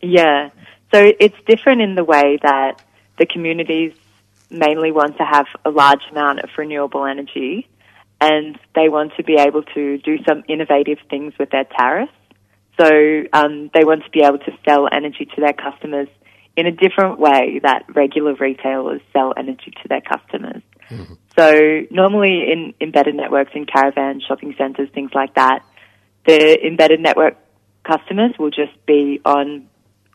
Yeah. 0.00 0.50
So 0.92 1.12
it's 1.20 1.36
different 1.46 1.80
in 1.80 1.94
the 1.94 2.04
way 2.04 2.38
that 2.42 2.82
the 3.18 3.26
communities 3.26 3.92
mainly 4.50 4.90
want 4.90 5.16
to 5.18 5.24
have 5.24 5.46
a 5.64 5.70
large 5.70 6.02
amount 6.10 6.40
of 6.40 6.50
renewable 6.58 7.04
energy 7.06 7.68
and 8.20 8.58
they 8.74 8.88
want 8.88 9.12
to 9.16 9.24
be 9.24 9.34
able 9.34 9.62
to 9.62 9.98
do 9.98 10.22
some 10.24 10.44
innovative 10.48 10.98
things 11.10 11.32
with 11.38 11.50
their 11.50 11.64
tariffs. 11.64 12.12
So 12.78 12.88
um, 13.32 13.70
they 13.74 13.84
want 13.84 14.04
to 14.04 14.10
be 14.10 14.22
able 14.22 14.38
to 14.38 14.52
sell 14.66 14.88
energy 14.90 15.26
to 15.34 15.40
their 15.40 15.52
customers 15.52 16.08
in 16.56 16.66
a 16.66 16.72
different 16.72 17.18
way 17.18 17.60
that 17.62 17.84
regular 17.94 18.34
retailers 18.34 19.00
sell 19.12 19.32
energy 19.36 19.72
to 19.82 19.88
their 19.88 20.00
customers. 20.00 20.62
Mm-hmm. 20.90 21.14
So 21.38 21.86
normally 21.90 22.50
in 22.50 22.74
embedded 22.80 23.14
networks 23.14 23.52
in 23.54 23.66
caravans, 23.66 24.24
shopping 24.26 24.54
centres, 24.58 24.88
things 24.94 25.10
like 25.14 25.34
that, 25.34 25.64
the 26.26 26.66
embedded 26.66 27.00
network 27.00 27.36
customers 27.84 28.32
will 28.38 28.50
just 28.50 28.74
be 28.86 29.20
on 29.24 29.68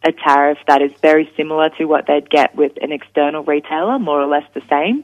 a 0.04 0.12
tariff 0.12 0.58
that 0.68 0.82
is 0.82 0.92
very 1.02 1.30
similar 1.36 1.70
to 1.78 1.86
what 1.86 2.06
they'd 2.08 2.30
get 2.30 2.56
with 2.56 2.74
an 2.82 2.92
external 2.92 3.44
retailer, 3.44 3.98
more 3.98 4.22
or 4.22 4.28
less 4.28 4.44
the 4.54 4.62
same. 4.70 5.04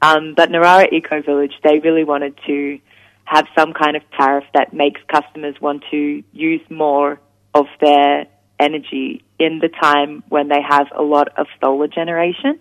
Um, 0.00 0.34
but 0.34 0.50
Narara 0.50 0.90
Eco 0.90 1.22
Village, 1.22 1.52
they 1.62 1.78
really 1.78 2.02
wanted 2.02 2.36
to 2.46 2.80
have 3.24 3.46
some 3.56 3.72
kind 3.72 3.96
of 3.96 4.02
tariff 4.18 4.44
that 4.54 4.72
makes 4.72 5.00
customers 5.08 5.54
want 5.60 5.84
to 5.90 6.22
use 6.32 6.60
more 6.70 7.20
of 7.54 7.66
their 7.80 8.26
energy 8.58 9.24
in 9.38 9.58
the 9.58 9.68
time 9.68 10.22
when 10.28 10.48
they 10.48 10.60
have 10.66 10.86
a 10.96 11.02
lot 11.02 11.28
of 11.36 11.46
solar 11.60 11.88
generation. 11.88 12.60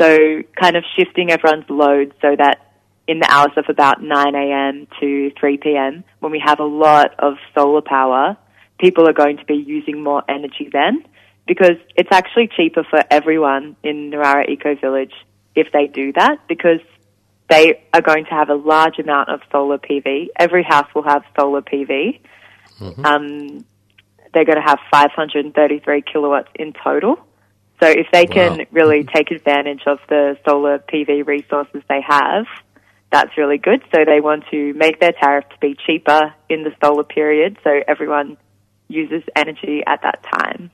So 0.00 0.42
kind 0.58 0.76
of 0.76 0.84
shifting 0.96 1.30
everyone's 1.30 1.68
load 1.68 2.14
so 2.20 2.34
that 2.36 2.72
in 3.06 3.18
the 3.18 3.30
hours 3.30 3.52
of 3.56 3.64
about 3.68 4.02
9 4.02 4.34
a.m. 4.34 4.86
to 5.00 5.30
3 5.38 5.56
p.m., 5.58 6.04
when 6.20 6.32
we 6.32 6.42
have 6.44 6.60
a 6.60 6.64
lot 6.64 7.14
of 7.18 7.34
solar 7.54 7.82
power, 7.82 8.36
people 8.78 9.08
are 9.08 9.12
going 9.12 9.36
to 9.38 9.44
be 9.44 9.54
using 9.54 10.02
more 10.02 10.22
energy 10.28 10.68
then 10.72 11.04
because 11.46 11.76
it's 11.96 12.10
actually 12.12 12.48
cheaper 12.56 12.84
for 12.88 13.02
everyone 13.10 13.76
in 13.82 14.10
Narara 14.10 14.48
Eco 14.48 14.74
Village 14.76 15.12
if 15.54 15.68
they 15.72 15.86
do 15.86 16.12
that 16.12 16.38
because 16.48 16.80
they 17.52 17.84
are 17.92 18.00
going 18.00 18.24
to 18.24 18.30
have 18.30 18.48
a 18.48 18.54
large 18.54 18.98
amount 18.98 19.28
of 19.28 19.40
solar 19.50 19.76
PV. 19.76 20.28
Every 20.38 20.62
house 20.62 20.88
will 20.94 21.02
have 21.02 21.22
solar 21.38 21.60
PV. 21.60 22.20
Mm-hmm. 22.78 23.04
Um, 23.04 23.64
they're 24.32 24.46
going 24.46 24.56
to 24.56 24.64
have 24.64 24.78
533 24.90 26.02
kilowatts 26.10 26.48
in 26.54 26.72
total. 26.72 27.16
So 27.80 27.88
if 27.88 28.06
they 28.10 28.26
can 28.26 28.58
wow. 28.58 28.64
really 28.70 29.04
take 29.04 29.30
advantage 29.30 29.82
of 29.86 29.98
the 30.08 30.38
solar 30.48 30.78
PV 30.78 31.26
resources 31.26 31.82
they 31.90 32.00
have, 32.00 32.46
that's 33.10 33.36
really 33.36 33.58
good. 33.58 33.82
So 33.94 34.04
they 34.06 34.20
want 34.20 34.44
to 34.50 34.72
make 34.72 34.98
their 34.98 35.12
tariff 35.12 35.44
to 35.50 35.58
be 35.60 35.76
cheaper 35.86 36.32
in 36.48 36.62
the 36.62 36.72
solar 36.82 37.04
period 37.04 37.58
so 37.62 37.82
everyone 37.86 38.38
uses 38.88 39.22
energy 39.36 39.82
at 39.86 40.00
that 40.02 40.24
time. 40.32 40.70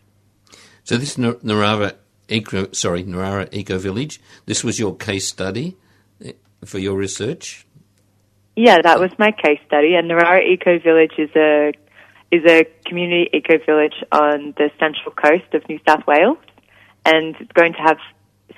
So 0.85 0.97
this 0.97 1.17
Narara 1.17 1.97
Eco, 2.29 2.71
sorry, 2.71 3.03
Narara 3.03 3.49
Eco 3.53 3.79
Village, 3.79 4.21
this 4.47 4.63
was 4.63 4.79
your 4.79 4.95
case 4.95 5.27
study 5.27 5.77
for 6.65 6.79
your 6.79 6.97
research? 6.97 7.67
Yeah, 8.57 8.79
that 8.83 8.99
was 8.99 9.11
my 9.19 9.31
case 9.31 9.61
study. 9.67 9.95
And 9.95 10.11
Narara 10.11 10.43
Eco 10.45 10.79
Village 10.79 11.13
is 11.19 11.31
a 11.37 11.73
is 12.31 12.43
a 12.47 12.67
community 12.85 13.31
eco 13.33 13.57
village 13.65 13.95
on 14.13 14.53
the 14.59 14.71
central 14.79 15.13
coast 15.13 15.55
of 15.55 15.67
New 15.69 15.79
South 15.89 16.07
Wales, 16.07 16.39
and 17.07 17.35
it's 17.41 17.53
going 17.53 17.73
to 17.73 17.79
have 17.79 17.97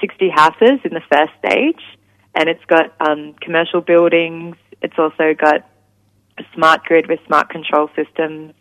60 0.00 0.28
houses 0.30 0.80
in 0.84 0.92
the 0.92 1.02
first 1.12 1.32
stage, 1.38 1.80
and 2.34 2.48
it's 2.48 2.64
got 2.64 2.94
um, 3.00 3.34
commercial 3.40 3.80
buildings. 3.80 4.56
It's 4.82 4.98
also 4.98 5.34
got 5.38 5.68
a 6.38 6.42
smart 6.54 6.84
grid 6.84 7.08
with 7.08 7.20
smart 7.26 7.50
control 7.50 7.90
systems, 7.94 8.54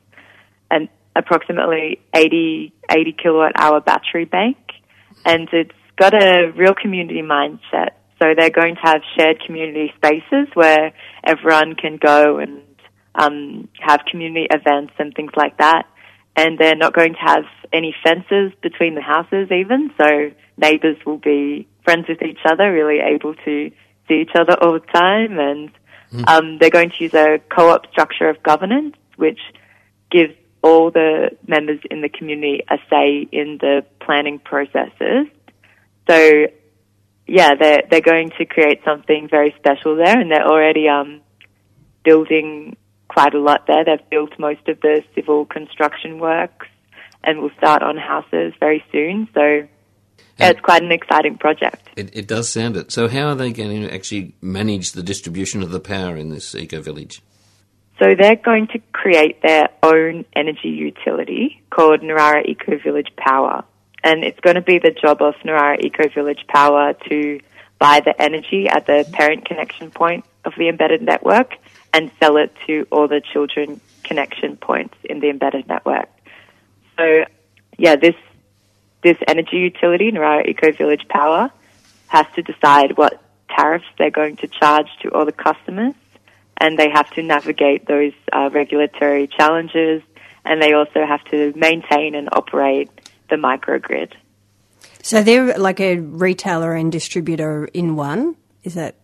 and 0.69 0.89
approximately 1.15 1.99
80 2.13 2.73
80 2.91 3.13
kilowatt 3.13 3.53
hour 3.55 3.79
battery 3.81 4.25
bank, 4.25 4.57
and 5.25 5.47
it's 5.53 5.71
got 5.95 6.13
a 6.13 6.51
real 6.55 6.73
community 6.73 7.21
mindset. 7.21 7.88
So 8.21 8.33
they're 8.37 8.49
going 8.49 8.75
to 8.75 8.81
have 8.81 9.01
shared 9.17 9.41
community 9.45 9.93
spaces 9.95 10.47
where 10.53 10.93
everyone 11.23 11.75
can 11.75 11.97
go 11.97 12.37
and 12.37 12.61
um, 13.15 13.69
have 13.79 14.01
community 14.09 14.47
events 14.51 14.93
and 14.99 15.13
things 15.13 15.31
like 15.35 15.57
that. 15.57 15.83
And 16.35 16.57
they're 16.57 16.75
not 16.75 16.93
going 16.93 17.13
to 17.13 17.19
have 17.19 17.43
any 17.73 17.95
fences 18.03 18.51
between 18.61 18.95
the 18.95 19.01
houses 19.01 19.51
even, 19.51 19.91
so 19.99 20.31
neighbours 20.57 20.97
will 21.05 21.17
be 21.17 21.67
friends 21.83 22.07
with 22.07 22.21
each 22.21 22.39
other, 22.45 22.71
really 22.71 22.99
able 22.99 23.35
to 23.35 23.71
see 24.07 24.21
each 24.21 24.31
other 24.35 24.53
all 24.61 24.73
the 24.73 24.79
time. 24.79 25.39
And 25.39 25.71
mm. 26.11 26.27
um, 26.27 26.57
they're 26.59 26.69
going 26.69 26.91
to 26.91 27.03
use 27.03 27.13
a 27.13 27.39
co-op 27.49 27.89
structure 27.91 28.29
of 28.29 28.41
governance, 28.43 28.95
which 29.15 29.39
gives 30.11 30.33
all 30.61 30.91
the 30.91 31.31
members 31.47 31.79
in 31.89 32.01
the 32.01 32.09
community 32.09 32.61
a 32.69 32.77
say 32.89 33.27
in 33.31 33.57
the 33.59 33.85
planning 33.99 34.39
processes. 34.39 35.27
So, 36.09 36.47
yeah, 37.29 37.55
they're 37.59 37.83
they're 37.89 38.01
going 38.01 38.31
to 38.37 38.45
create 38.45 38.81
something 38.83 39.27
very 39.29 39.53
special 39.57 39.95
there, 39.95 40.19
and 40.19 40.31
they're 40.31 40.47
already 40.47 40.87
um, 40.87 41.21
building 42.03 42.75
quite 43.07 43.33
a 43.33 43.39
lot 43.39 43.67
there. 43.67 43.83
They've 43.85 44.09
built 44.09 44.37
most 44.39 44.67
of 44.67 44.79
the 44.81 45.03
civil 45.15 45.45
construction 45.45 46.19
works 46.19 46.67
and 47.23 47.39
will 47.39 47.51
start 47.57 47.83
on 47.83 47.97
houses 47.97 48.53
very 48.59 48.83
soon. 48.91 49.27
So 49.33 49.67
yeah, 50.39 50.49
it's 50.49 50.61
quite 50.61 50.83
an 50.83 50.91
exciting 50.91 51.37
project. 51.37 51.89
It, 51.95 52.15
it, 52.15 52.27
does 52.27 52.49
sound 52.49 52.77
it. 52.77 52.91
So 52.91 53.07
how 53.09 53.27
are 53.27 53.35
they 53.35 53.51
going 53.51 53.81
to 53.81 53.93
actually 53.93 54.35
manage 54.41 54.93
the 54.93 55.03
distribution 55.03 55.61
of 55.61 55.71
the 55.71 55.79
power 55.79 56.15
in 56.15 56.29
this 56.29 56.55
eco 56.55 56.81
village? 56.81 57.21
So 57.99 58.15
they're 58.17 58.37
going 58.37 58.67
to 58.67 58.79
create 58.93 59.41
their 59.41 59.67
own 59.83 60.23
energy 60.33 60.69
utility 60.69 61.61
called 61.69 61.99
Narara 61.99 62.45
Eco 62.45 62.77
Village 62.81 63.09
Power. 63.17 63.65
And 64.03 64.23
it's 64.23 64.39
going 64.39 64.55
to 64.55 64.61
be 64.61 64.79
the 64.79 64.91
job 64.91 65.21
of 65.21 65.35
Narara 65.45 65.83
Eco 65.83 66.07
Village 66.09 66.45
Power 66.47 66.93
to 67.09 67.39
buy 67.79 68.01
the 68.01 68.19
energy 68.21 68.67
at 68.67 68.85
the 68.85 69.07
parent 69.11 69.45
connection 69.45 69.91
point 69.91 70.25
of 70.45 70.53
the 70.57 70.69
embedded 70.69 71.01
network 71.01 71.55
and 71.93 72.11
sell 72.19 72.37
it 72.37 72.53
to 72.67 72.85
all 72.91 73.07
the 73.07 73.21
children 73.21 73.81
connection 74.03 74.57
points 74.57 74.95
in 75.03 75.19
the 75.19 75.29
embedded 75.29 75.67
network. 75.67 76.09
So, 76.97 77.25
yeah, 77.77 77.95
this 77.95 78.15
this 79.01 79.17
energy 79.27 79.57
utility, 79.57 80.11
Narara 80.11 80.45
Eco 80.45 80.71
Village 80.73 81.07
Power, 81.07 81.49
has 82.07 82.25
to 82.35 82.41
decide 82.41 82.97
what 82.97 83.21
tariffs 83.49 83.85
they're 83.97 84.11
going 84.11 84.35
to 84.37 84.47
charge 84.47 84.87
to 85.01 85.09
all 85.09 85.25
the 85.25 85.31
customers, 85.31 85.93
and 86.57 86.77
they 86.77 86.89
have 86.89 87.09
to 87.11 87.23
navigate 87.23 87.87
those 87.87 88.11
uh, 88.33 88.49
regulatory 88.51 89.27
challenges, 89.27 90.01
and 90.43 90.61
they 90.61 90.73
also 90.73 91.05
have 91.05 91.23
to 91.25 91.53
maintain 91.55 92.13
and 92.15 92.27
operate 92.33 92.89
the 93.29 93.35
microgrid. 93.35 94.13
So 95.01 95.23
they're 95.23 95.57
like 95.57 95.79
a 95.79 95.97
retailer 95.97 96.73
and 96.73 96.91
distributor 96.91 97.65
in 97.65 97.95
one. 97.95 98.35
Is 98.63 98.73
that? 98.75 98.95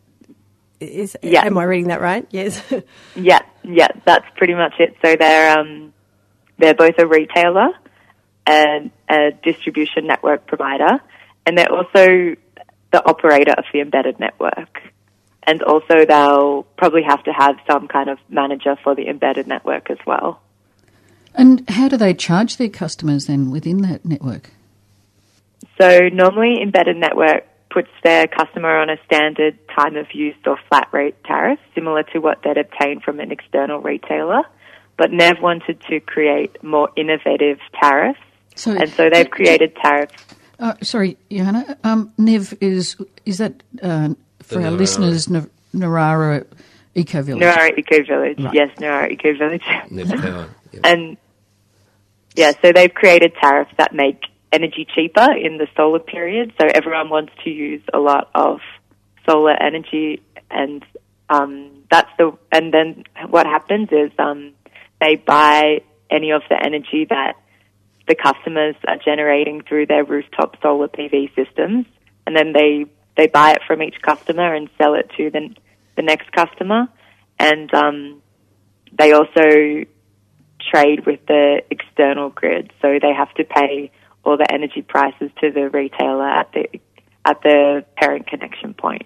Is 0.80 1.18
Yeah. 1.22 1.46
Am 1.46 1.58
I 1.58 1.64
reading 1.64 1.88
that 1.88 2.02
right? 2.02 2.28
Yes. 2.32 2.62
Yeah, 3.16 3.40
yeah, 3.64 3.88
that's 4.06 4.26
pretty 4.36 4.54
much 4.54 4.74
it. 4.80 4.96
So 5.04 5.16
they're 5.16 5.58
um, 5.58 5.94
they're 6.58 6.74
both 6.74 6.96
a 6.98 7.08
retailer 7.08 7.70
and 8.46 8.92
a 9.10 9.32
distribution 9.44 10.06
network 10.06 10.48
provider, 10.48 11.00
and 11.46 11.58
they're 11.58 11.72
also 11.72 12.36
the 12.92 13.06
operator 13.06 13.54
of 13.58 13.66
the 13.74 13.82
embedded 13.82 14.20
network. 14.20 14.82
And 15.44 15.62
also, 15.62 16.06
they'll 16.06 16.64
probably 16.78 17.04
have 17.04 17.24
to 17.26 17.32
have 17.32 17.58
some 17.70 17.88
kind 17.88 18.10
of 18.10 18.18
manager 18.30 18.78
for 18.84 18.96
the 18.96 19.08
embedded 19.08 19.48
network 19.48 19.92
as 19.92 19.98
well. 20.06 20.42
And 21.38 21.70
how 21.70 21.88
do 21.88 21.98
they 21.98 22.14
charge 22.14 22.58
their 22.58 22.70
customers 22.70 23.26
then 23.28 23.52
within 23.52 23.82
that 23.82 24.06
network? 24.06 24.52
So 25.80 26.08
normally, 26.10 26.62
embedded 26.62 26.98
network 26.98 27.46
puts 27.70 27.90
their 28.04 28.28
customer 28.28 28.78
on 28.78 28.90
a 28.90 28.98
standard 29.06 29.58
time 29.76 29.98
of 29.98 30.14
use 30.14 30.36
or 30.46 30.58
flat 30.70 30.88
rate 30.94 31.22
tariff, 31.26 31.60
similar 31.74 32.04
to 32.04 32.20
what 32.20 32.42
they'd 32.44 32.58
obtain 32.58 33.02
from 33.02 33.20
an 33.20 33.32
external 33.32 33.80
retailer. 33.82 34.44
But 34.98 35.12
Nev 35.12 35.42
wanted 35.42 35.82
to 35.90 36.00
create 36.00 36.64
more 36.64 36.90
innovative 36.96 37.60
tariffs, 37.74 38.20
So, 38.56 38.72
and 38.72 38.90
so 38.92 39.10
they've 39.10 39.30
created 39.30 39.76
tariffs. 39.76 40.14
Uh, 40.58 40.76
sorry, 40.82 41.18
Johanna. 41.30 41.78
Um, 41.84 42.14
Nev 42.18 42.54
is 42.62 42.96
is 43.26 43.40
that 43.40 43.62
uh, 43.84 44.14
for 44.42 44.56
The 44.60 44.64
our 44.64 44.72
Narara. 44.72 44.78
listeners? 44.78 45.30
N- 45.30 45.50
Narara 45.76 46.46
Eco 46.96 47.22
Village. 47.22 47.44
Narara 47.44 47.78
Eco 47.78 48.04
Village, 48.06 48.40
Right. 48.40 48.54
yes, 48.54 48.70
Narara 48.80 49.12
Eco 49.12 49.34
Village. 49.38 49.64
Nev 49.92 50.08
Power. 50.22 50.48
Yeah. 50.72 50.80
and 50.86 51.18
yeah, 52.36 52.52
so 52.62 52.72
they've 52.74 52.94
created 52.94 53.34
tariffs 53.42 53.72
that 53.78 53.94
make 53.94 54.22
energy 54.52 54.88
cheaper 54.94 55.32
in 55.32 55.58
the 55.58 55.68
solar 55.76 56.00
period. 56.00 56.54
So 56.60 56.68
everyone 56.74 57.10
wants 57.10 57.34
to 57.44 57.50
use 57.50 57.82
a 57.94 58.00
lot 58.00 58.30
of 58.36 58.60
solar 59.28 59.52
energy, 59.62 60.22
and 60.50 60.84
um, 61.30 61.84
that's 61.90 62.10
the. 62.18 62.38
And 62.52 62.74
then 62.74 63.04
what 63.30 63.46
happens 63.46 63.90
is 63.92 64.12
um, 64.20 64.54
they 65.00 65.16
buy 65.16 65.82
any 66.10 66.32
of 66.32 66.44
the 66.50 66.58
energy 66.62 67.06
that 67.10 67.34
the 68.08 68.16
customers 68.16 68.76
are 68.88 68.98
generating 68.98 69.62
through 69.62 69.88
their 69.88 70.04
rooftop 70.04 70.58
solar 70.62 70.88
PV 70.88 71.34
systems, 71.36 71.86
and 72.28 72.36
then 72.36 72.54
they 72.54 72.86
they 73.18 73.28
buy 73.28 73.52
it 73.52 73.62
from 73.66 73.82
each 73.82 74.02
customer 74.02 74.54
and 74.54 74.70
sell 74.78 74.94
it 74.94 75.10
to 75.18 75.30
the 75.30 75.56
the 75.96 76.02
next 76.02 76.32
customer, 76.32 76.88
and 77.40 77.74
um, 77.74 78.22
they 78.98 79.14
also 79.14 79.86
trade 80.70 81.06
with 81.06 81.26
the 81.28 81.64
external 81.70 82.30
grid, 82.30 82.74
so 82.82 83.00
they 83.02 83.14
have 83.14 83.34
to 83.36 83.44
pay 83.44 83.92
all 84.24 84.38
the 84.38 84.52
energy 84.52 84.82
prices 84.82 85.30
to 85.42 85.52
the 85.52 85.70
retailer 85.70 86.28
at 86.28 86.52
the 86.54 86.68
at 87.26 87.42
the 87.42 87.84
parent 87.98 88.28
connection 88.28 88.74
point. 88.74 89.04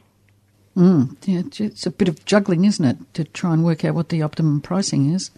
Mm, 0.75 1.16
yeah, 1.25 1.39
it's- 1.39 1.86
a 1.86 1.92
bit 1.92 2.08
of 2.08 2.25
juggling, 2.25 2.66
isn't 2.66 2.86
it, 2.86 2.98
to 3.13 3.24
try 3.24 3.54
and 3.54 3.63
work 3.63 3.84
out 3.84 3.96
what 3.96 4.10
the 4.10 4.22
optimum 4.22 4.62
pricing 4.62 5.13
is? 5.13 5.32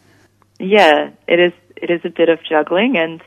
Yeah, 0.60 1.10
it 1.28 1.40
is. 1.40 1.54
It 1.76 1.90
is 1.90 2.02
a 2.04 2.10
bit 2.10 2.30
of 2.30 2.40
juggling, 2.44 2.98
and 2.98 3.22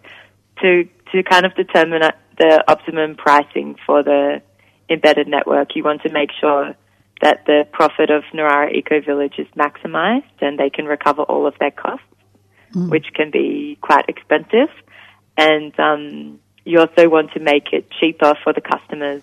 to 0.60 0.88
to 1.12 1.22
kind 1.22 1.44
of 1.44 1.54
determine 1.54 2.02
the 2.38 2.64
optimum 2.68 3.14
pricing 3.16 3.76
for 3.86 4.02
the 4.02 4.42
embedded 4.88 5.28
network, 5.28 5.74
you 5.74 5.82
want 5.82 6.02
to 6.02 6.12
make 6.12 6.30
sure 6.40 6.74
that 7.22 7.46
the 7.46 7.66
profit 7.72 8.10
of 8.10 8.22
Narara 8.34 8.72
Eco 8.72 9.00
Village 9.00 9.34
is 9.38 9.46
maximized, 9.56 10.24
and 10.40 10.58
they 10.58 10.70
can 10.70 10.86
recover 10.86 11.22
all 11.22 11.46
of 11.46 11.54
their 11.58 11.70
costs, 11.70 12.06
which 12.74 13.06
can 13.14 13.30
be 13.30 13.78
quite 13.80 14.06
expensive. 14.08 14.68
And 15.36 15.78
um, 15.80 16.40
you 16.64 16.80
also 16.80 17.08
want 17.08 17.32
to 17.32 17.40
make 17.40 17.72
it 17.72 17.90
cheaper 18.00 18.34
for 18.42 18.52
the 18.52 18.60
customers 18.60 19.22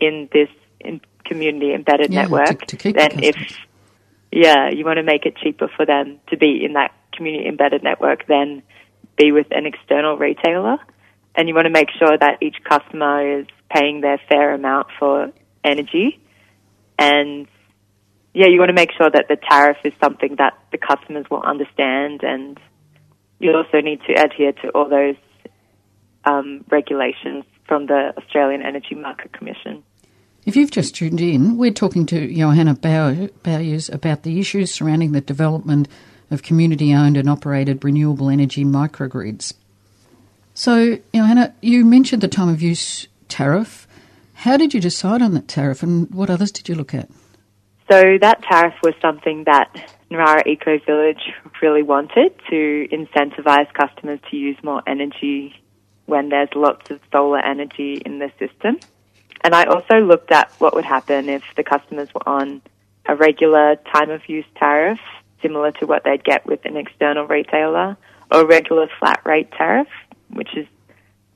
in 0.00 0.28
this 0.32 0.48
in 0.80 1.00
community 1.24 1.74
embedded 1.74 2.12
Yeah, 2.12 2.22
network 2.22 2.66
to- 2.66 2.76
to 2.76 2.92
than 2.92 3.22
if 3.22 3.36
yeah, 4.32 4.70
you 4.70 4.84
want 4.84 4.98
to 4.98 5.02
make 5.02 5.26
it 5.26 5.36
cheaper 5.36 5.68
for 5.76 5.84
them 5.84 6.20
to 6.28 6.36
be 6.36 6.64
in 6.64 6.74
that 6.74 6.92
community 7.12 7.48
embedded 7.48 7.82
network 7.82 8.26
than 8.26 8.62
be 9.16 9.32
with 9.32 9.48
an 9.50 9.66
external 9.66 10.16
retailer. 10.16 10.78
And 11.34 11.48
you 11.48 11.54
want 11.54 11.66
to 11.66 11.70
make 11.70 11.88
sure 11.98 12.16
that 12.16 12.38
each 12.40 12.56
customer 12.64 13.40
is 13.40 13.46
paying 13.70 14.00
their 14.00 14.20
fair 14.28 14.54
amount 14.54 14.88
for 14.98 15.32
energy. 15.64 16.20
And 16.98 17.46
yeah, 18.34 18.46
you 18.46 18.58
want 18.58 18.68
to 18.68 18.74
make 18.74 18.90
sure 18.96 19.10
that 19.10 19.26
the 19.28 19.36
tariff 19.36 19.78
is 19.84 19.92
something 20.02 20.36
that 20.36 20.58
the 20.70 20.78
customers 20.78 21.26
will 21.30 21.42
understand. 21.42 22.22
And 22.22 22.58
you 23.40 23.52
also 23.52 23.80
need 23.80 24.00
to 24.06 24.12
adhere 24.12 24.52
to 24.52 24.68
all 24.70 24.88
those 24.88 25.16
um, 26.24 26.64
regulations 26.70 27.44
from 27.66 27.86
the 27.86 28.12
Australian 28.16 28.62
Energy 28.62 28.94
Market 28.94 29.32
Commission. 29.32 29.82
If 30.46 30.56
you've 30.56 30.70
just 30.70 30.94
tuned 30.94 31.20
in, 31.20 31.56
we're 31.58 31.72
talking 31.72 32.06
to 32.06 32.32
Johanna 32.32 32.74
Bowyers 32.74 33.88
about 33.88 34.22
the 34.22 34.38
issues 34.40 34.70
surrounding 34.72 35.12
the 35.12 35.20
development 35.20 35.88
of 36.30 36.42
community 36.42 36.94
owned 36.94 37.16
and 37.16 37.28
operated 37.28 37.84
renewable 37.84 38.30
energy 38.30 38.64
microgrids. 38.64 39.54
So, 40.54 40.98
Johanna, 41.14 41.54
you 41.60 41.84
mentioned 41.84 42.22
the 42.22 42.28
time 42.28 42.48
of 42.48 42.62
use 42.62 43.06
tariff. 43.28 43.86
How 44.34 44.56
did 44.56 44.74
you 44.74 44.80
decide 44.80 45.22
on 45.22 45.34
that 45.34 45.48
tariff 45.48 45.82
and 45.82 46.12
what 46.12 46.30
others 46.30 46.50
did 46.52 46.68
you 46.68 46.74
look 46.74 46.94
at? 46.94 47.08
So 47.90 48.18
that 48.20 48.42
tariff 48.42 48.74
was 48.82 48.94
something 49.02 49.44
that 49.44 49.92
Narara 50.10 50.44
Eco 50.46 50.78
Village 50.78 51.32
really 51.62 51.82
wanted 51.82 52.34
to 52.50 52.88
incentivize 52.90 53.72
customers 53.72 54.18
to 54.30 54.36
use 54.36 54.56
more 54.62 54.82
energy 54.86 55.54
when 56.06 56.30
there's 56.30 56.48
lots 56.56 56.90
of 56.90 57.00
solar 57.12 57.38
energy 57.38 58.02
in 58.04 58.18
the 58.18 58.30
system. 58.38 58.78
And 59.42 59.54
I 59.54 59.64
also 59.64 60.00
looked 60.00 60.32
at 60.32 60.50
what 60.58 60.74
would 60.74 60.84
happen 60.84 61.28
if 61.28 61.44
the 61.56 61.62
customers 61.62 62.08
were 62.12 62.28
on 62.28 62.60
a 63.06 63.14
regular 63.14 63.76
time 63.76 64.10
of 64.10 64.28
use 64.28 64.44
tariff, 64.56 64.98
similar 65.42 65.70
to 65.72 65.86
what 65.86 66.02
they'd 66.04 66.24
get 66.24 66.44
with 66.44 66.64
an 66.64 66.76
external 66.76 67.26
retailer, 67.26 67.96
or 68.32 68.46
regular 68.46 68.88
flat 68.98 69.22
rate 69.24 69.50
tariff, 69.52 69.88
which 70.28 70.56
is 70.56 70.66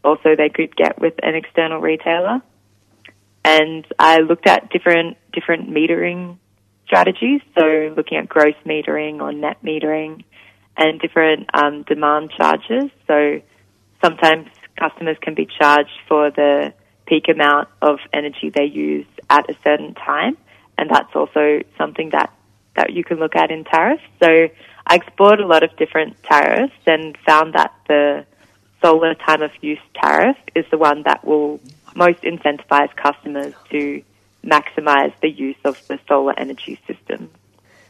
also 0.03 0.35
they 0.37 0.49
could 0.49 0.75
get 0.77 1.01
with 1.01 1.15
an 1.23 1.35
external 1.35 1.81
retailer. 1.81 2.43
And 3.45 3.87
I 3.99 4.19
looked 4.19 4.47
at 4.47 4.71
different 4.71 5.17
different 5.33 5.71
metering 5.71 6.39
strategies, 6.95 7.41
so 7.59 7.93
looking 7.97 8.19
at 8.19 8.29
gross 8.29 8.55
metering 8.65 9.21
or 9.21 9.33
net 9.33 9.57
metering, 9.65 10.23
and 10.77 11.01
different 11.01 11.51
um, 11.53 11.83
demand 11.83 12.31
charges. 12.31 12.89
So 13.09 13.41
sometimes 14.01 14.47
customers 14.79 15.17
can 15.21 15.35
be 15.35 15.47
charged 15.59 15.99
for 16.07 16.31
the 16.31 16.73
peak 17.07 17.25
amount 17.29 17.69
of 17.83 17.99
energy 18.13 18.51
they 18.55 18.67
use 18.67 19.07
at 19.29 19.51
a 19.51 19.57
certain 19.65 19.95
time, 19.95 20.37
and 20.79 20.89
that's 20.89 21.15
also 21.17 21.63
something 21.77 22.11
that 22.11 22.33
that 22.77 22.93
you 22.93 23.03
can 23.03 23.19
look 23.19 23.35
at 23.35 23.51
in 23.51 23.65
tariffs. 23.65 24.03
So 24.23 24.49
I 24.87 24.95
explored 24.95 25.41
a 25.41 25.47
lot 25.47 25.65
of 25.65 25.77
different 25.77 26.23
tariffs 26.23 26.75
and 26.87 27.17
found 27.27 27.55
that 27.55 27.73
the 27.89 28.25
solar 28.83 29.15
time 29.15 29.43
of 29.43 29.51
use 29.61 29.79
tariff 29.95 30.37
is 30.55 30.65
the 30.71 30.79
one 30.79 31.03
that 31.05 31.25
will 31.25 31.61
most 31.97 32.23
incentivize 32.23 32.95
customers 32.97 33.55
to 33.71 34.03
maximize 34.45 35.13
the 35.21 35.31
use 35.31 35.57
of 35.65 35.81
the 35.89 35.99
solar 36.09 36.39
energy 36.39 36.79
system. 36.87 37.31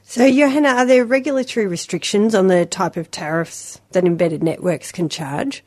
So, 0.02 0.30
Johanna, 0.30 0.68
are 0.68 0.86
there 0.86 1.04
regulatory 1.04 1.66
restrictions 1.66 2.34
on 2.34 2.48
the 2.48 2.66
type 2.66 2.96
of 2.96 3.10
tariffs 3.10 3.80
that 3.92 4.04
embedded 4.04 4.42
networks 4.42 4.92
can 4.92 5.08
charge? 5.08 5.64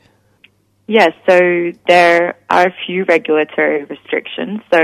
Yes, 0.88 1.12
so 1.28 1.72
there 1.86 2.38
are 2.48 2.68
a 2.68 2.74
few 2.86 3.04
regulatory 3.04 3.84
restrictions. 3.84 4.60
So 4.72 4.80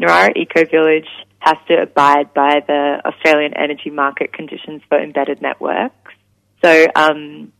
Narara 0.00 0.34
Eco 0.34 0.64
Village 0.64 1.08
has 1.40 1.58
to 1.68 1.82
abide 1.82 2.32
by 2.32 2.62
the 2.66 3.02
Australian 3.04 3.52
energy 3.54 3.90
market 3.90 4.32
conditions 4.32 4.80
for 4.88 4.98
embedded 4.98 5.42
networks. 5.42 6.14
So 6.64 6.86
um, 6.96 7.52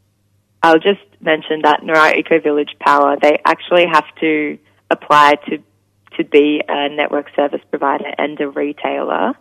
I'll 0.62 0.78
just 0.78 1.04
mention 1.20 1.62
that 1.64 1.82
Narara 1.82 2.16
Eco 2.16 2.40
Village 2.40 2.70
Power, 2.80 3.16
they 3.20 3.38
actually 3.44 3.84
have 3.92 4.06
to 4.20 4.58
apply 4.90 5.34
to 5.50 5.58
to 6.16 6.24
be 6.24 6.62
a 6.68 6.88
network 6.88 7.26
service 7.34 7.60
provider 7.70 8.12
and 8.18 8.40
a 8.40 8.48
retailer. 8.48 9.32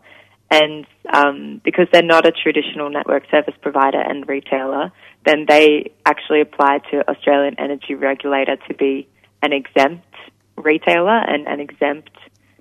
And 0.49 0.85
um, 1.11 1.61
because 1.63 1.87
they're 1.93 2.03
not 2.03 2.27
a 2.27 2.31
traditional 2.31 2.89
network 2.89 3.23
service 3.31 3.55
provider 3.61 3.99
and 4.01 4.27
retailer, 4.27 4.91
then 5.25 5.45
they 5.47 5.91
actually 6.05 6.41
apply 6.41 6.79
to 6.91 7.07
Australian 7.09 7.55
Energy 7.57 7.95
Regulator 7.95 8.57
to 8.67 8.73
be 8.73 9.07
an 9.41 9.53
exempt 9.53 10.05
retailer 10.57 11.17
and 11.17 11.47
an 11.47 11.59
exempt 11.61 12.11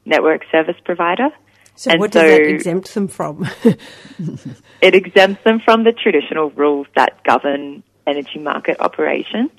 network 0.05 0.43
service 0.53 0.77
provider. 0.85 1.31
So, 1.75 1.91
And 1.91 2.01
what 2.01 2.13
does 2.13 2.23
so- 2.23 2.29
that 2.29 2.43
exempt 2.47 2.95
them 2.95 3.09
from? 3.09 3.49
It 4.83 4.95
exempts 4.95 5.43
them 5.45 5.61
from 5.61 5.85
the 5.85 5.93
traditional 5.93 6.51
rules 6.51 6.87
that 6.97 7.23
govern 7.25 7.83
energy 8.07 8.39
market 8.39 8.81
operations, 8.81 9.51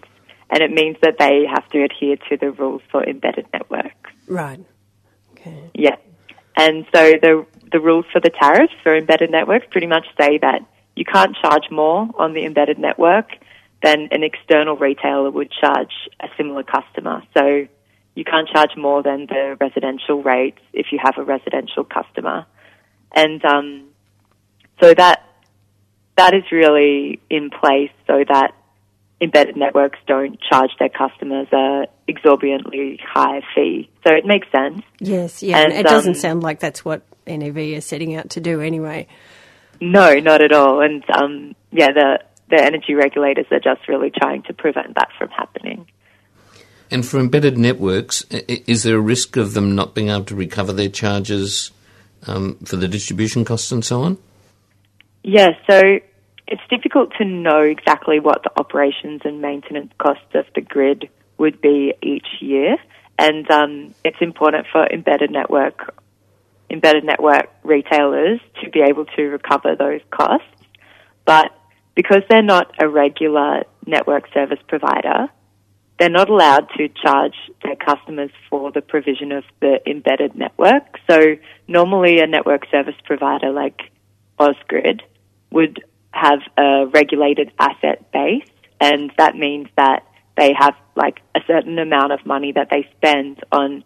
and 0.50 0.64
it 0.64 0.72
means 0.72 0.98
that 1.02 1.18
they 1.20 1.46
have 1.48 1.68
to 1.70 1.84
adhere 1.84 2.18
to 2.30 2.38
the 2.38 2.52
rules 2.52 2.82
for 2.92 3.04
embedded 3.04 3.46
networks. 3.54 4.12
Right. 4.32 4.66
Okay. 5.32 5.70
Yeah. 5.74 5.96
And 6.58 6.86
so 6.94 7.14
the 7.22 7.46
the 7.72 7.80
rules 7.80 8.06
for 8.12 8.20
the 8.20 8.30
tariffs 8.30 8.74
for 8.84 8.96
embedded 8.96 9.32
networks 9.32 9.66
pretty 9.72 9.88
much 9.88 10.06
say 10.20 10.38
that 10.40 10.62
you 10.96 11.06
can't 11.06 11.36
charge 11.42 11.72
more 11.72 12.10
on 12.18 12.34
the 12.34 12.46
embedded 12.46 12.78
network 12.78 13.30
than 13.82 14.10
an 14.12 14.24
external 14.24 14.76
retailer 14.76 15.32
would 15.32 15.52
charge 15.52 15.94
a 16.20 16.28
similar 16.38 16.64
customer. 16.64 17.24
So 17.36 17.68
you 18.14 18.24
can't 18.24 18.48
charge 18.50 18.72
more 18.78 19.02
than 19.02 19.26
the 19.28 19.58
residential 19.60 20.22
rates 20.22 20.60
if 20.74 20.88
you 20.92 21.00
have 21.02 21.18
a 21.18 21.24
residential 21.24 21.84
customer. 21.84 22.46
And 23.14 23.44
um, 23.46 23.88
so 24.82 24.94
that 24.94 25.24
that 26.18 26.34
is 26.34 26.44
really 26.52 27.20
in 27.30 27.50
place 27.50 27.92
so 28.06 28.24
that 28.28 28.54
embedded 29.22 29.56
networks 29.56 30.00
don't 30.08 30.40
charge 30.42 30.72
their 30.80 30.90
customers 30.90 31.48
a 31.52 31.86
exorbitantly 32.08 33.00
high 33.06 33.42
fee. 33.54 33.90
So 34.06 34.14
it 34.14 34.26
makes 34.26 34.48
sense. 34.52 34.82
Yes, 35.00 35.44
yeah. 35.44 35.60
And, 35.60 35.74
it 35.74 35.84
doesn't 35.86 36.16
um, 36.16 36.20
sound 36.20 36.44
like 36.44 36.60
that's 36.60 36.84
what 36.84 37.04
NEV 37.28 37.58
is 37.58 37.86
setting 37.86 38.16
out 38.16 38.32
to 38.32 38.42
do 38.42 38.62
anyway. 38.62 39.08
No, 39.80 40.16
not 40.20 40.42
at 40.42 40.52
all. 40.52 40.82
And 40.82 41.04
um, 41.10 41.56
yeah, 41.72 41.92
the 41.92 42.20
the 42.50 42.62
energy 42.62 42.96
regulators 42.96 43.46
are 43.52 43.60
just 43.60 43.88
really 43.88 44.12
trying 44.12 44.44
to 44.44 44.54
prevent 44.54 44.96
that 44.96 45.10
from 45.18 45.30
happening. 45.30 45.88
And 46.90 47.06
for 47.06 47.20
embedded 47.20 47.58
networks, 47.58 48.26
i- 48.32 48.44
i- 48.50 48.64
is 48.68 48.84
there 48.84 48.98
a 48.98 49.02
risk 49.02 49.38
of 49.38 49.54
them 49.54 49.74
not 49.76 49.96
being 49.96 50.10
able 50.10 50.26
to 50.26 50.36
recover 50.36 50.74
their 50.74 50.90
charges 50.90 51.72
um, 52.28 52.58
for 52.66 52.76
the 52.76 52.90
distribution 52.90 53.46
costs 53.46 53.72
and 53.72 53.86
so 53.86 54.02
on? 54.02 54.18
Yeah, 55.24 55.52
so 55.70 56.00
it's 56.52 56.62
difficult 56.70 57.14
to 57.18 57.26
know 57.26 57.62
exactly 57.62 58.20
what 58.20 58.44
the 58.44 58.52
operations 58.60 59.22
and 59.24 59.42
maintenance 59.42 59.92
costs 59.98 60.36
of 60.36 60.46
the 60.54 60.62
grid 60.62 61.10
would 61.38 61.62
be 61.62 61.94
each 62.04 62.28
year, 62.42 62.76
and 63.18 63.50
um, 63.50 63.96
it's 64.04 64.18
important 64.22 64.68
for 64.72 64.86
embedded 64.86 65.32
network 65.32 65.96
embedded 66.70 67.04
network 67.04 67.50
retailers 67.64 68.40
to 68.62 68.70
be 68.70 68.82
able 68.82 69.06
to 69.06 69.24
recover 69.24 69.76
those 69.76 70.02
costs. 70.10 70.48
But 71.26 71.52
because 71.96 72.24
they're 72.30 72.42
not 72.42 72.74
a 72.80 72.88
regular 72.88 73.64
network 73.86 74.32
service 74.34 74.60
provider, 74.68 75.28
they're 76.00 76.10
not 76.10 76.30
allowed 76.30 76.68
to 76.78 76.88
charge 76.90 77.36
their 77.64 77.76
customers 77.76 78.32
for 78.50 78.72
the 78.72 78.82
provision 78.82 79.32
of 79.32 79.44
the 79.60 79.80
embedded 79.86 80.36
network. 80.36 80.84
So 81.10 81.36
normally 81.68 82.20
a 82.20 82.28
network 82.28 82.66
service 82.72 82.96
provider 83.04 83.52
like 83.52 83.82
Ausgrid 84.40 85.02
would 85.52 85.84
have 86.12 86.40
a 86.58 86.86
regulated 86.88 87.52
asset 87.60 88.12
base 88.12 88.48
and 88.80 89.12
that 89.18 89.36
means 89.36 89.68
that 89.78 90.06
they 90.38 90.54
have 90.58 90.76
like 90.96 91.22
a 91.36 91.40
certain 91.48 91.78
amount 91.80 92.12
of 92.12 92.26
money 92.26 92.52
that 92.52 92.70
they 92.70 92.88
spend 92.98 93.42
on 93.52 93.84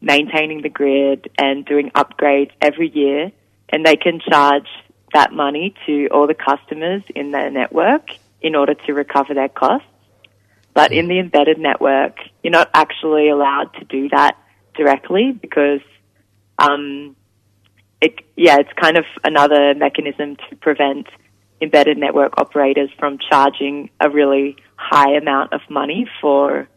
maintaining 0.00 0.62
the 0.62 0.68
grid 0.68 1.28
and 1.38 1.64
doing 1.64 1.90
upgrades 1.90 2.52
every 2.60 2.88
year 2.88 3.32
and 3.68 3.84
they 3.84 3.96
can 3.96 4.20
charge 4.20 4.68
that 5.12 5.32
money 5.32 5.74
to 5.86 6.08
all 6.08 6.26
the 6.26 6.34
customers 6.34 7.02
in 7.14 7.30
their 7.30 7.50
network 7.50 8.08
in 8.40 8.54
order 8.54 8.74
to 8.74 8.92
recover 8.92 9.34
their 9.34 9.48
costs. 9.48 9.86
But 10.74 10.92
in 10.92 11.08
the 11.08 11.18
embedded 11.18 11.58
network, 11.58 12.18
you're 12.42 12.52
not 12.52 12.70
actually 12.72 13.30
allowed 13.30 13.74
to 13.74 13.84
do 13.84 14.08
that 14.10 14.36
directly 14.76 15.32
because, 15.32 15.80
um, 16.58 17.16
it, 18.00 18.20
yeah, 18.36 18.58
it's 18.58 18.72
kind 18.80 18.96
of 18.96 19.04
another 19.24 19.74
mechanism 19.74 20.36
to 20.48 20.56
prevent 20.56 21.08
embedded 21.60 21.98
network 21.98 22.32
operators 22.38 22.90
from 22.98 23.18
charging 23.18 23.90
a 24.00 24.08
really 24.10 24.56
high 24.76 25.14
amount 25.16 25.52
of 25.52 25.60
money 25.68 26.08
for 26.20 26.68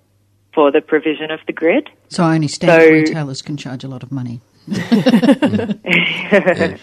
for 0.53 0.71
the 0.71 0.81
provision 0.81 1.31
of 1.31 1.39
the 1.47 1.53
grid. 1.53 1.89
So 2.09 2.23
only 2.23 2.47
standard 2.49 2.83
So- 2.83 2.91
retailers 3.13 3.41
can 3.41 3.57
charge 3.57 3.83
a 3.83 3.87
lot 3.87 4.03
of 4.03 4.11
money. 4.11 4.41
yeah. 4.67 6.77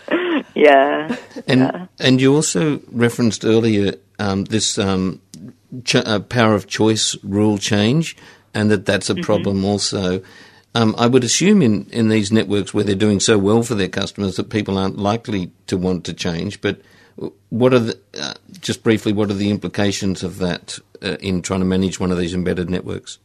yeah. 0.54 1.16
And 1.46 1.88
and 1.98 2.20
you 2.20 2.34
also 2.34 2.80
referenced 2.90 3.44
earlier 3.44 3.94
um, 4.18 4.44
this 4.44 4.78
um, 4.78 5.20
ch- 5.84 5.96
uh, 5.96 6.20
power 6.20 6.54
of 6.54 6.66
choice 6.66 7.16
rule 7.22 7.58
change, 7.58 8.16
and 8.54 8.70
that 8.70 8.86
that's 8.86 9.10
a 9.10 9.14
problem 9.16 9.64
also. 9.64 10.22
Um, 10.74 10.94
I 10.96 11.06
would 11.06 11.22
assume 11.22 11.60
in, 11.60 11.84
in 11.90 12.08
these 12.08 12.32
networks 12.32 12.72
where 12.72 12.82
they're 12.82 12.94
doing 12.94 13.20
so 13.20 13.36
well 13.36 13.62
for 13.62 13.74
their 13.74 13.90
customers 13.90 14.36
that 14.36 14.48
people 14.48 14.78
aren't 14.78 14.96
likely 14.96 15.50
to 15.66 15.76
want 15.76 16.06
to 16.06 16.14
change. 16.14 16.62
But 16.62 16.80
what 17.48 17.74
are 17.74 17.78
the, 17.78 17.98
uh, 18.20 18.34
just 18.60 18.82
briefly, 18.82 19.12
what 19.12 19.30
are 19.30 19.34
the 19.34 19.50
implications 19.50 20.22
of 20.22 20.38
that 20.38 20.78
uh, 21.02 21.16
in 21.20 21.42
trying 21.42 21.60
to 21.60 21.66
manage 21.66 22.00
one 22.00 22.10
of 22.10 22.18
these 22.18 22.34
embedded 22.34 22.70
networks? 22.70 23.18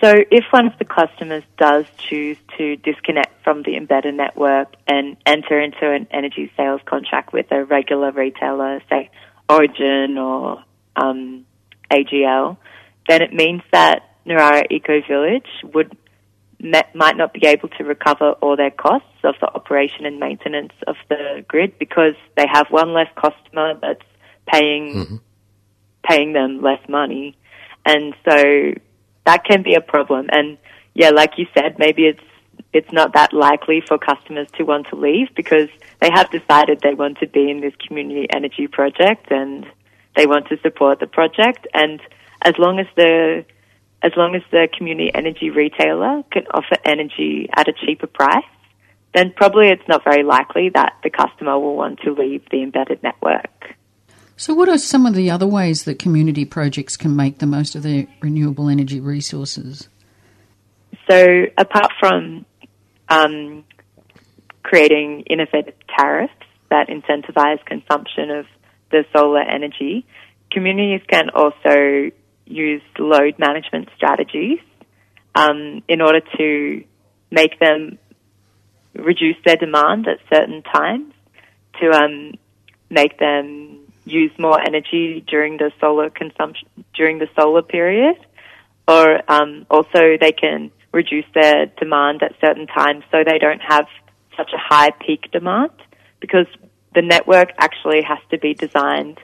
So 0.00 0.14
if 0.30 0.44
one 0.50 0.66
of 0.66 0.78
the 0.78 0.84
customers 0.84 1.42
does 1.56 1.86
choose 1.96 2.36
to 2.56 2.76
disconnect 2.76 3.42
from 3.42 3.62
the 3.62 3.76
embedded 3.76 4.14
network 4.14 4.74
and 4.86 5.16
enter 5.26 5.60
into 5.60 5.90
an 5.90 6.06
energy 6.10 6.52
sales 6.56 6.80
contract 6.84 7.32
with 7.32 7.50
a 7.50 7.64
regular 7.64 8.12
retailer, 8.12 8.80
say 8.90 9.10
Origin 9.48 10.18
or 10.18 10.62
um, 10.94 11.46
AGL, 11.90 12.58
then 13.08 13.22
it 13.22 13.32
means 13.32 13.62
that 13.72 14.02
Narara 14.26 14.66
Eco 14.70 15.00
Village 15.08 15.48
would 15.64 15.96
might 16.60 17.16
not 17.16 17.32
be 17.32 17.46
able 17.46 17.68
to 17.68 17.84
recover 17.84 18.32
all 18.42 18.56
their 18.56 18.70
costs 18.70 19.06
of 19.22 19.34
the 19.40 19.46
operation 19.54 20.06
and 20.06 20.18
maintenance 20.18 20.72
of 20.86 20.96
the 21.08 21.44
grid 21.46 21.78
because 21.78 22.14
they 22.36 22.46
have 22.52 22.66
one 22.70 22.92
less 22.92 23.08
customer 23.14 23.74
that's 23.80 24.04
paying 24.46 24.94
mm-hmm. 24.94 25.16
paying 26.02 26.32
them 26.32 26.60
less 26.60 26.80
money, 26.88 27.36
and 27.84 28.14
so 28.24 28.72
that 29.24 29.44
can 29.44 29.62
be 29.62 29.74
a 29.74 29.80
problem. 29.80 30.28
And 30.32 30.58
yeah, 30.94 31.10
like 31.10 31.38
you 31.38 31.46
said, 31.54 31.78
maybe 31.78 32.06
it's 32.06 32.22
it's 32.72 32.92
not 32.92 33.14
that 33.14 33.32
likely 33.32 33.80
for 33.80 33.98
customers 33.98 34.48
to 34.56 34.64
want 34.64 34.88
to 34.88 34.96
leave 34.96 35.28
because 35.34 35.68
they 36.00 36.10
have 36.10 36.30
decided 36.30 36.80
they 36.80 36.94
want 36.94 37.18
to 37.18 37.26
be 37.26 37.50
in 37.50 37.60
this 37.60 37.74
community 37.86 38.26
energy 38.30 38.66
project 38.66 39.30
and 39.30 39.66
they 40.16 40.26
want 40.26 40.48
to 40.48 40.58
support 40.60 40.98
the 41.00 41.06
project. 41.06 41.66
And 41.72 42.00
as 42.42 42.54
long 42.58 42.78
as 42.78 42.86
the 42.96 43.44
as 44.02 44.12
long 44.16 44.34
as 44.34 44.42
the 44.50 44.68
community 44.76 45.10
energy 45.12 45.50
retailer 45.50 46.22
can 46.30 46.46
offer 46.52 46.76
energy 46.84 47.48
at 47.54 47.68
a 47.68 47.72
cheaper 47.72 48.06
price, 48.06 48.44
then 49.14 49.32
probably 49.34 49.68
it's 49.68 49.86
not 49.88 50.04
very 50.04 50.22
likely 50.22 50.70
that 50.70 50.94
the 51.02 51.10
customer 51.10 51.58
will 51.58 51.76
want 51.76 52.00
to 52.00 52.12
leave 52.12 52.42
the 52.50 52.62
embedded 52.62 53.02
network. 53.02 53.74
So, 54.36 54.54
what 54.54 54.68
are 54.68 54.78
some 54.78 55.04
of 55.04 55.14
the 55.14 55.30
other 55.30 55.46
ways 55.46 55.82
that 55.84 55.98
community 55.98 56.44
projects 56.44 56.96
can 56.96 57.16
make 57.16 57.38
the 57.38 57.46
most 57.46 57.74
of 57.74 57.82
their 57.82 58.06
renewable 58.20 58.68
energy 58.68 59.00
resources? 59.00 59.88
So, 61.10 61.46
apart 61.56 61.90
from 61.98 62.46
um, 63.08 63.64
creating 64.62 65.22
innovative 65.22 65.74
tariffs 65.88 66.34
that 66.70 66.88
incentivize 66.88 67.64
consumption 67.64 68.30
of 68.30 68.46
the 68.92 69.04
solar 69.12 69.40
energy, 69.40 70.06
communities 70.52 71.00
can 71.08 71.30
also 71.30 72.12
use 72.48 72.82
load 72.98 73.38
management 73.38 73.88
strategies 73.96 74.58
um, 75.34 75.82
in 75.88 76.00
order 76.00 76.20
to 76.36 76.84
make 77.30 77.58
them 77.60 77.98
reduce 78.94 79.36
their 79.44 79.56
demand 79.56 80.08
at 80.08 80.18
certain 80.32 80.62
times, 80.62 81.12
to 81.80 81.90
um, 81.90 82.32
make 82.90 83.18
them 83.18 83.78
use 84.04 84.32
more 84.38 84.60
energy 84.60 85.24
during 85.28 85.58
the 85.58 85.70
solar 85.80 86.10
consumption 86.10 86.66
during 86.94 87.18
the 87.18 87.28
solar 87.38 87.62
period, 87.62 88.16
or 88.86 89.20
um, 89.30 89.66
also 89.70 90.16
they 90.20 90.32
can 90.32 90.70
reduce 90.92 91.26
their 91.34 91.66
demand 91.78 92.22
at 92.22 92.32
certain 92.40 92.66
times 92.66 93.04
so 93.10 93.22
they 93.24 93.38
don't 93.38 93.60
have 93.60 93.86
such 94.36 94.50
a 94.54 94.58
high 94.58 94.90
peak 94.90 95.30
demand 95.30 95.70
because 96.20 96.46
the 96.94 97.02
network 97.02 97.50
actually 97.58 98.02
has 98.02 98.18
to 98.30 98.38
be 98.38 98.54
designed 98.54 99.20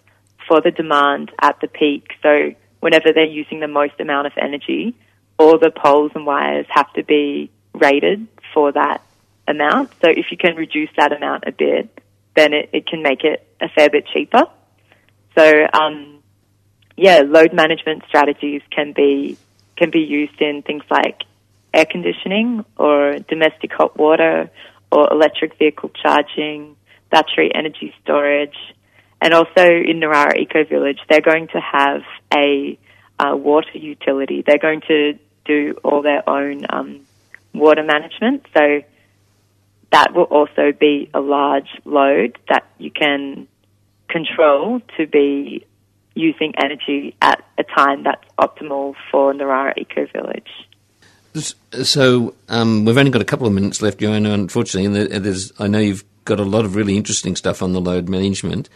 for 0.46 0.60
the 0.60 0.70
demand 0.70 1.32
at 1.40 1.58
the 1.60 1.68
peak. 1.68 2.12
So 2.22 2.54
whenever 2.84 3.14
they're 3.14 3.24
using 3.24 3.60
the 3.60 3.66
most 3.66 3.98
amount 3.98 4.26
of 4.26 4.34
energy, 4.36 4.94
all 5.38 5.58
the 5.58 5.70
poles 5.70 6.12
and 6.14 6.26
wires 6.26 6.66
have 6.68 6.92
to 6.92 7.02
be 7.02 7.50
rated 7.72 8.28
for 8.52 8.72
that 8.72 9.00
amount. 9.48 9.88
So 10.02 10.10
if 10.10 10.26
you 10.30 10.36
can 10.36 10.54
reduce 10.54 10.90
that 10.98 11.10
amount 11.10 11.44
a 11.46 11.52
bit, 11.52 11.88
then 12.36 12.52
it, 12.52 12.68
it 12.74 12.86
can 12.86 13.02
make 13.02 13.24
it 13.24 13.42
a 13.58 13.70
fair 13.70 13.88
bit 13.88 14.04
cheaper. 14.12 14.42
So 15.34 15.66
um, 15.72 16.22
yeah, 16.94 17.22
load 17.26 17.54
management 17.54 18.02
strategies 18.06 18.60
can 18.70 18.92
be 18.92 19.38
can 19.78 19.90
be 19.90 20.00
used 20.00 20.38
in 20.42 20.60
things 20.60 20.84
like 20.90 21.22
air 21.72 21.86
conditioning 21.86 22.66
or 22.76 23.18
domestic 23.30 23.72
hot 23.72 23.96
water 23.96 24.50
or 24.92 25.10
electric 25.10 25.58
vehicle 25.58 25.90
charging, 26.02 26.76
battery 27.10 27.50
energy 27.54 27.94
storage, 28.02 28.58
and 29.24 29.32
also 29.32 29.62
in 29.62 30.00
Narara 30.00 30.36
Eco 30.38 30.64
Village, 30.64 30.98
they're 31.08 31.22
going 31.22 31.48
to 31.48 31.58
have 31.58 32.02
a 32.36 32.78
uh, 33.18 33.34
water 33.34 33.78
utility. 33.78 34.44
They're 34.46 34.58
going 34.58 34.82
to 34.86 35.18
do 35.46 35.78
all 35.82 36.02
their 36.02 36.28
own 36.28 36.66
um, 36.68 37.00
water 37.54 37.82
management. 37.82 38.46
So 38.54 38.82
that 39.92 40.12
will 40.14 40.24
also 40.24 40.72
be 40.78 41.08
a 41.14 41.20
large 41.20 41.68
load 41.86 42.38
that 42.50 42.66
you 42.76 42.90
can 42.90 43.48
control 44.10 44.82
to 44.98 45.06
be 45.06 45.64
using 46.14 46.52
energy 46.62 47.16
at 47.22 47.42
a 47.56 47.64
time 47.64 48.02
that's 48.02 48.24
optimal 48.38 48.94
for 49.10 49.32
Narara 49.32 49.72
Eco 49.78 50.06
Village. 50.12 50.50
So 51.82 52.34
um, 52.50 52.84
we've 52.84 52.98
only 52.98 53.10
got 53.10 53.22
a 53.22 53.24
couple 53.24 53.46
of 53.46 53.54
minutes 53.54 53.80
left, 53.80 54.00
Johanna, 54.00 54.32
unfortunately, 54.32 54.84
and 54.84 55.24
there's, 55.24 55.50
I 55.58 55.66
know 55.66 55.78
you've 55.78 56.04
got 56.26 56.40
a 56.40 56.44
lot 56.44 56.66
of 56.66 56.76
really 56.76 56.98
interesting 56.98 57.36
stuff 57.36 57.62
on 57.62 57.72
the 57.72 57.80
load 57.80 58.10
management. 58.10 58.68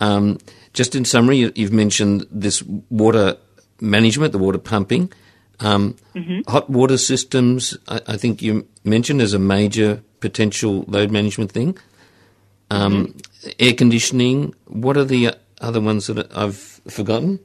Um, 0.00 0.38
just 0.72 0.94
in 0.94 1.04
summary, 1.04 1.50
you've 1.54 1.72
mentioned 1.72 2.26
this 2.30 2.62
water 2.90 3.36
management, 3.80 4.32
the 4.32 4.38
water 4.38 4.58
pumping. 4.58 5.12
Um, 5.60 5.96
mm-hmm. 6.14 6.50
Hot 6.50 6.70
water 6.70 6.96
systems, 6.96 7.76
I, 7.88 8.00
I, 8.06 8.16
think 8.16 8.42
you 8.42 8.68
mentioned 8.84 9.20
as 9.20 9.34
a 9.34 9.40
major 9.40 10.04
potential 10.20 10.84
load 10.86 11.10
management 11.10 11.50
thing. 11.50 11.76
Um, 12.70 13.08
mm-hmm. 13.08 13.48
Air 13.58 13.74
conditioning, 13.74 14.54
what 14.66 14.96
are 14.96 15.04
the 15.04 15.34
other 15.60 15.80
ones 15.80 16.06
that 16.06 16.30
I've 16.36 16.56
forgotten? 16.56 17.40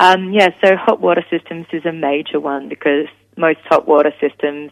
Um, 0.00 0.32
yeah, 0.32 0.48
so 0.64 0.74
hot 0.76 1.00
water 1.00 1.24
systems 1.30 1.66
is 1.72 1.84
a 1.84 1.92
major 1.92 2.40
one 2.40 2.68
because 2.68 3.06
most 3.36 3.60
hot 3.68 3.86
water 3.86 4.12
systems 4.20 4.70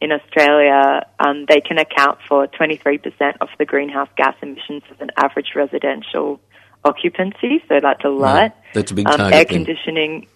in 0.00 0.12
Australia, 0.12 1.06
um, 1.18 1.46
they 1.48 1.60
can 1.60 1.78
account 1.78 2.18
for 2.28 2.46
23% 2.46 3.36
of 3.40 3.48
the 3.58 3.64
greenhouse 3.64 4.08
gas 4.16 4.34
emissions 4.42 4.82
of 4.90 5.00
an 5.00 5.10
average 5.16 5.52
residential 5.54 6.40
occupancy. 6.84 7.62
So 7.68 7.80
that's 7.80 8.04
a 8.04 8.08
lot. 8.08 8.34
Right. 8.34 8.52
That's 8.74 8.90
a 8.90 8.94
big 8.94 9.08
um, 9.08 9.16
target. 9.16 9.34
Air 9.34 9.44
conditioning. 9.44 10.26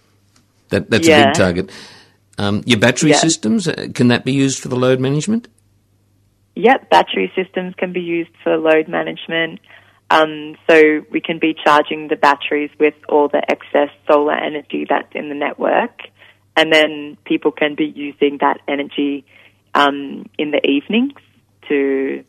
That, 0.69 0.89
that's 0.89 1.07
yeah. 1.07 1.21
a 1.21 1.25
big 1.27 1.35
target. 1.35 1.71
Um, 2.37 2.63
your 2.65 2.79
battery 2.79 3.11
yeah. 3.11 3.17
systems, 3.17 3.67
uh, 3.67 3.87
can 3.93 4.07
that 4.07 4.25
be 4.25 4.31
used 4.31 4.59
for 4.59 4.67
the 4.67 4.75
load 4.75 4.99
management? 4.99 5.47
Yep, 6.55 6.89
battery 6.89 7.31
systems 7.35 7.75
can 7.75 7.93
be 7.93 8.01
used 8.01 8.31
for 8.43 8.57
load 8.57 8.87
management. 8.87 9.59
Um, 10.09 10.57
so 10.69 11.05
we 11.11 11.21
can 11.21 11.39
be 11.39 11.55
charging 11.63 12.09
the 12.09 12.17
batteries 12.17 12.71
with 12.79 12.95
all 13.07 13.29
the 13.29 13.41
excess 13.49 13.89
solar 14.07 14.33
energy 14.33 14.85
that's 14.89 15.07
in 15.13 15.29
the 15.29 15.35
network 15.35 16.01
and 16.55 16.71
then 16.71 17.17
people 17.25 17.51
can 17.51 17.75
be 17.75 17.85
using 17.85 18.37
that 18.41 18.59
energy 18.67 19.25
um, 19.73 20.29
in 20.37 20.51
the 20.51 20.65
evenings 20.67 21.13
to 21.67 22.23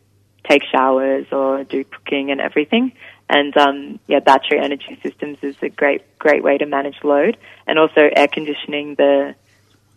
take 0.47 0.63
showers 0.71 1.25
or 1.31 1.63
do 1.63 1.83
cooking 1.83 2.31
and 2.31 2.41
everything. 2.41 2.93
And 3.29 3.55
um, 3.57 3.99
yeah, 4.07 4.19
battery 4.19 4.59
energy 4.59 4.99
systems 5.01 5.37
is 5.41 5.55
a 5.61 5.69
great 5.69 6.19
great 6.19 6.43
way 6.43 6.57
to 6.57 6.65
manage 6.65 6.97
load, 7.03 7.37
and 7.65 7.79
also 7.79 8.09
air 8.15 8.27
conditioning. 8.27 8.95
The 8.95 9.35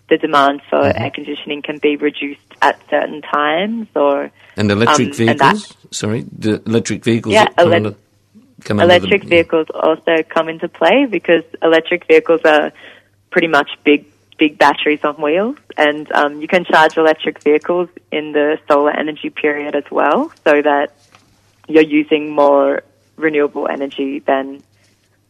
the 0.09 0.17
demand 0.17 0.63
for 0.71 0.79
mm-hmm. 0.79 1.03
air 1.03 1.11
conditioning 1.11 1.63
can 1.63 1.79
be 1.79 1.97
reduced 1.97 2.41
at 2.63 2.81
certain 2.89 3.23
times, 3.23 3.89
or 3.97 4.31
and 4.57 4.71
electric 4.71 5.09
um, 5.09 5.15
vehicles. 5.15 5.77
And 5.83 5.95
Sorry, 5.95 6.25
the 6.39 6.63
electric 6.67 7.05
vehicles. 7.05 7.35
Yeah, 7.35 7.49
ele- 7.59 7.97
come 8.65 8.81
electric 8.81 9.23
the, 9.23 9.29
vehicles 9.29 9.67
also 9.75 10.23
come 10.23 10.49
into 10.49 10.69
play 10.69 11.07
because 11.07 11.43
electric 11.63 12.07
vehicles 12.07 12.41
are 12.45 12.73
pretty 13.31 13.49
much 13.49 13.71
big 13.85 14.07
big 14.39 14.59
batteries 14.59 15.01
on 15.03 15.15
wheels, 15.15 15.57
and 15.77 16.11
um, 16.13 16.41
you 16.41 16.49
can 16.49 16.65
charge 16.65 16.97
electric 16.97 17.43
vehicles 17.43 17.89
in 18.11 18.33
the 18.33 18.59
solar 18.69 18.91
energy 18.91 19.31
period 19.31 19.75
as 19.75 19.85
well, 19.91 20.31
so 20.45 20.61
that 20.63 20.95
you're 21.69 21.83
using 21.83 22.31
more 22.31 22.83
renewable 23.17 23.67
energy 23.67 24.21
than 24.21 24.63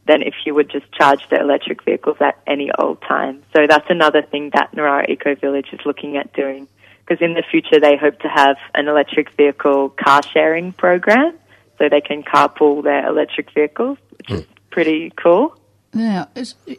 than 0.07 0.23
if 0.23 0.35
you 0.45 0.55
would 0.55 0.71
just 0.71 0.91
charge 0.93 1.29
the 1.31 1.41
electric 1.41 1.83
vehicles 1.83 2.17
at 2.21 2.39
any 2.47 2.71
old 2.79 3.01
time. 3.03 3.43
So 3.53 3.67
that's 3.67 3.91
another 3.91 4.23
thing 4.23 4.51
that 4.55 4.71
Narara 4.73 5.09
Eco 5.09 5.35
Village 5.35 5.69
is 5.73 5.81
looking 5.85 6.17
at 6.17 6.33
doing, 6.33 6.69
because 7.01 7.21
in 7.21 7.35
the 7.35 7.43
future 7.43 7.81
they 7.81 7.97
hope 7.97 8.21
to 8.21 8.29
have 8.29 8.57
an 8.75 8.87
electric 8.87 9.31
vehicle 9.33 9.91
car 9.91 10.23
sharing 10.23 10.73
program, 10.73 11.37
so 11.79 11.89
they 11.89 12.01
can 12.01 12.23
carpool 12.23 12.83
their 12.83 13.07
electric 13.07 13.51
vehicles, 13.53 13.99
which 14.17 14.29
mm. 14.29 14.39
is 14.39 14.47
pretty 14.71 15.13
cool. 15.17 15.57
Now, 15.95 16.29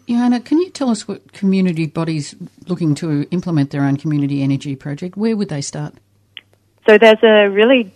Johanna, 0.08 0.40
can 0.42 0.60
you 0.60 0.70
tell 0.70 0.90
us 0.90 1.08
what 1.08 1.34
community 1.34 1.88
bodies 1.88 2.36
looking 2.68 2.94
to 2.96 3.28
implement 3.32 3.72
their 3.72 3.84
own 3.84 3.98
community 3.98 4.44
energy 4.44 4.76
project, 4.76 5.18
where 5.18 5.36
would 5.36 5.50
they 5.50 5.62
start? 5.62 5.96
So 6.88 6.98
there's 6.98 7.22
a 7.24 7.50
really 7.50 7.92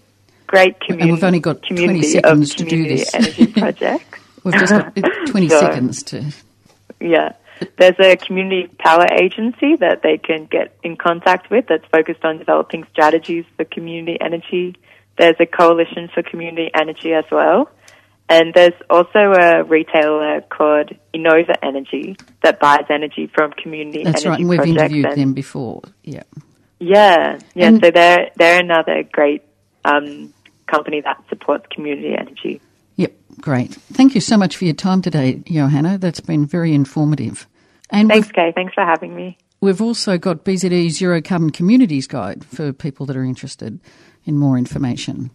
great 0.48 0.80
community. 0.80 1.04
And 1.04 1.12
we've 1.14 1.24
only 1.24 1.40
got 1.40 1.64
20 1.64 2.02
seconds 2.04 2.56
to 2.56 2.66
do 2.66 2.88
this. 2.88 3.14
Energy 3.14 3.48
project. 3.54 4.20
we've 4.44 4.54
just 4.56 4.72
got 4.72 4.96
20 5.28 5.50
so, 5.50 5.60
seconds 5.60 6.04
to. 6.04 6.32
Yeah. 7.00 7.34
There's 7.78 8.00
a 8.00 8.18
community 8.18 8.68
power 8.80 9.06
agency 9.12 9.76
that 9.76 10.02
they 10.02 10.18
can 10.18 10.46
get 10.46 10.76
in 10.84 10.98
contact 10.98 11.52
with 11.52 11.68
that's 11.68 11.86
focused 11.86 12.26
on 12.26 12.40
developing 12.40 12.86
strategies 12.92 13.46
for 13.56 13.66
community 13.66 14.20
energy. 14.20 14.76
There's 15.18 15.36
a 15.40 15.46
coalition 15.46 16.10
for 16.14 16.24
community 16.24 16.72
energy 16.74 17.14
as 17.14 17.26
well. 17.32 17.70
And 18.32 18.54
there's 18.54 18.74
also 18.90 19.34
a 19.34 19.64
retailer 19.66 20.40
called 20.40 20.92
Enova 21.14 21.54
Energy 21.62 22.16
that 22.44 22.62
buys 22.62 22.86
energy 22.90 23.28
from 23.28 23.52
community 23.52 24.06
That's 24.06 24.26
energy 24.26 24.30
right, 24.30 24.40
and 24.40 24.48
we've 24.48 24.78
interviewed 24.78 25.06
and 25.08 25.22
them 25.22 25.34
before. 25.34 25.82
Yeah. 26.06 26.24
Yeah, 26.80 27.40
yeah. 27.54 27.68
And 27.68 27.84
so 27.84 27.92
they're 27.92 28.32
they're 28.38 28.62
another 28.62 29.04
great 29.04 29.44
um, 29.84 30.34
company 30.66 31.02
that 31.02 31.22
supports 31.28 31.66
community 31.72 32.16
energy. 32.18 32.62
Yep, 32.96 33.14
great. 33.42 33.74
Thank 33.74 34.16
you 34.16 34.22
so 34.22 34.38
much 34.38 34.56
for 34.56 34.64
your 34.64 34.76
time 34.76 35.02
today, 35.02 35.44
Johanna. 35.46 35.98
That's 35.98 36.22
been 36.22 36.46
very 36.46 36.74
informative. 36.74 37.48
And 37.90 38.08
thanks, 38.08 38.32
Kay. 38.32 38.54
Thanks 38.56 38.74
for 38.74 38.86
having 38.86 39.14
me. 39.14 39.38
We've 39.60 39.82
also 39.82 40.18
got 40.18 40.46
BZE 40.46 40.90
Zero 40.92 41.22
Carbon 41.22 41.50
Communities 41.50 42.08
Guide 42.08 42.46
for 42.46 42.72
people 42.72 43.06
that 43.08 43.18
are 43.18 43.26
interested 43.26 43.82
in 44.24 44.38
more 44.38 44.58
information. 44.58 45.32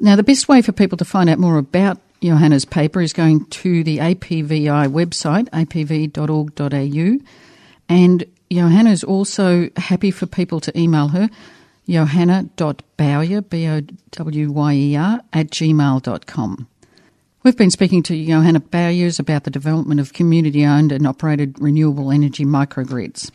Now, 0.00 0.14
the 0.14 0.22
best 0.22 0.48
way 0.48 0.62
for 0.62 0.70
people 0.70 0.96
to 0.98 1.04
find 1.04 1.28
out 1.28 1.40
more 1.40 1.58
about 1.58 1.98
Johanna's 2.22 2.64
paper 2.64 3.00
is 3.00 3.12
going 3.12 3.46
to 3.46 3.82
the 3.82 3.98
APVI 3.98 4.88
website, 4.88 5.48
apvi.org.au. 5.50 7.26
And 7.88 8.24
Johanna's 8.50 9.02
also 9.02 9.70
happy 9.76 10.10
for 10.10 10.26
people 10.26 10.60
to 10.60 10.78
email 10.78 11.08
her, 11.08 11.28
johanna.bowyer, 11.88 13.40
B-O-W-Y-E-R, 13.42 15.20
at 15.32 15.50
gmail.com. 15.50 16.68
We've 17.42 17.56
been 17.56 17.70
speaking 17.72 18.04
to 18.04 18.24
Johanna 18.24 18.60
Bowyers 18.60 19.18
about 19.18 19.42
the 19.42 19.50
development 19.50 19.98
of 19.98 20.12
community-owned 20.12 20.92
and 20.92 21.06
operated 21.08 21.60
renewable 21.60 22.12
energy 22.12 22.44
microgrids. 22.44 23.32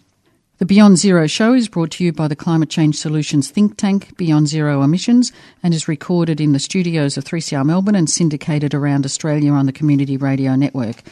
The 0.59 0.65
Beyond 0.65 0.97
Zero 0.97 1.27
show 1.27 1.53
is 1.53 1.67
brought 1.67 1.91
to 1.91 2.03
you 2.03 2.11
by 2.11 2.27
the 2.27 2.35
Climate 2.35 2.71
Change 2.71 2.95
Solutions 2.95 3.51
think 3.51 3.77
tank 3.77 4.17
Beyond 4.17 4.47
Zero 4.47 4.81
Emissions 4.81 5.31
and 5.61 5.71
is 5.71 5.87
recorded 5.87 6.41
in 6.41 6.51
the 6.51 6.57
studios 6.57 7.15
of 7.15 7.25
3CR 7.25 7.63
Melbourne 7.63 7.93
and 7.93 8.09
syndicated 8.09 8.73
around 8.73 9.05
Australia 9.05 9.51
on 9.51 9.67
the 9.67 9.71
Community 9.71 10.17
Radio 10.17 10.55
Network. 10.55 11.03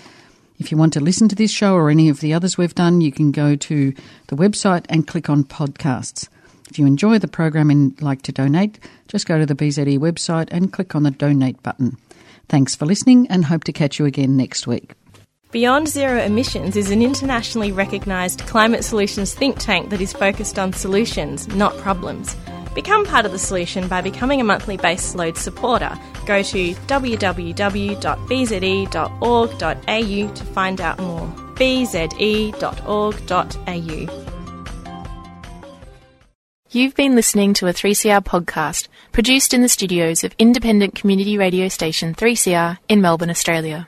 If 0.58 0.72
you 0.72 0.80
want 0.80 0.94
to 0.94 1.00
listen 1.00 1.28
to 1.28 1.36
this 1.36 1.52
show 1.52 1.76
or 1.76 1.92
any 1.92 2.10
of 2.10 2.22
the 2.22 2.34
others 2.34 2.58
we've 2.58 2.74
done, 2.74 3.02
you 3.02 3.12
can 3.12 3.32
go 3.32 3.56
to 3.56 3.94
the 4.30 4.36
website 4.36 4.88
and 4.90 5.06
click 5.06 5.30
on 5.30 5.44
podcasts. 5.44 6.28
If 6.68 6.80
you 6.80 6.88
enjoy 6.88 7.20
the 7.20 7.28
program 7.28 7.70
and 7.70 8.02
like 8.02 8.24
to 8.24 8.32
donate, 8.32 8.80
just 9.08 9.28
go 9.28 9.38
to 9.38 9.46
the 9.46 9.54
BZE 9.54 10.00
website 10.00 10.48
and 10.50 10.74
click 10.74 10.96
on 10.96 11.04
the 11.04 11.12
donate 11.12 11.62
button. 11.62 11.98
Thanks 12.50 12.74
for 12.74 12.88
listening 12.88 13.28
and 13.28 13.46
hope 13.46 13.64
to 13.66 13.72
catch 13.72 14.00
you 14.00 14.06
again 14.06 14.36
next 14.36 14.66
week. 14.66 14.94
Beyond 15.52 15.88
Zero 15.88 16.22
Emissions 16.22 16.76
is 16.76 16.92
an 16.92 17.02
internationally 17.02 17.72
recognised 17.72 18.42
climate 18.42 18.84
solutions 18.84 19.34
think 19.34 19.58
tank 19.58 19.90
that 19.90 20.02
is 20.02 20.12
focused 20.12 20.60
on 20.60 20.74
solutions, 20.74 21.48
not 21.50 21.78
problems. 21.78 22.36
Become 22.74 23.06
part 23.06 23.26
of 23.26 23.32
the 23.32 23.40
solution 23.40 23.88
by 23.88 24.02
becoming 24.02 24.42
a 24.42 24.44
monthly 24.44 24.76
base 24.76 25.16
load 25.16 25.38
supporter. 25.38 25.98
Go 26.26 26.44
to 26.44 26.74
www.bze.org.au 26.74 27.94
to 30.34 30.46
find 30.46 30.82
out 30.82 31.00
more. 31.00 31.28
bze.org.au. 31.56 32.52
You've 36.72 36.96
been 36.96 37.16
listening 37.16 37.54
to 37.54 37.68
a 37.68 37.74
3CR 37.74 38.26
podcast 38.26 38.90
produced 39.14 39.54
in 39.54 39.62
the 39.62 39.70
studios 39.70 40.26
of 40.26 40.36
independent 40.38 40.96
community 40.96 41.38
radio 41.38 41.70
station 41.70 42.14
3CR 42.14 42.80
in 42.90 43.00
Melbourne, 43.00 43.30
Australia. 43.30 43.88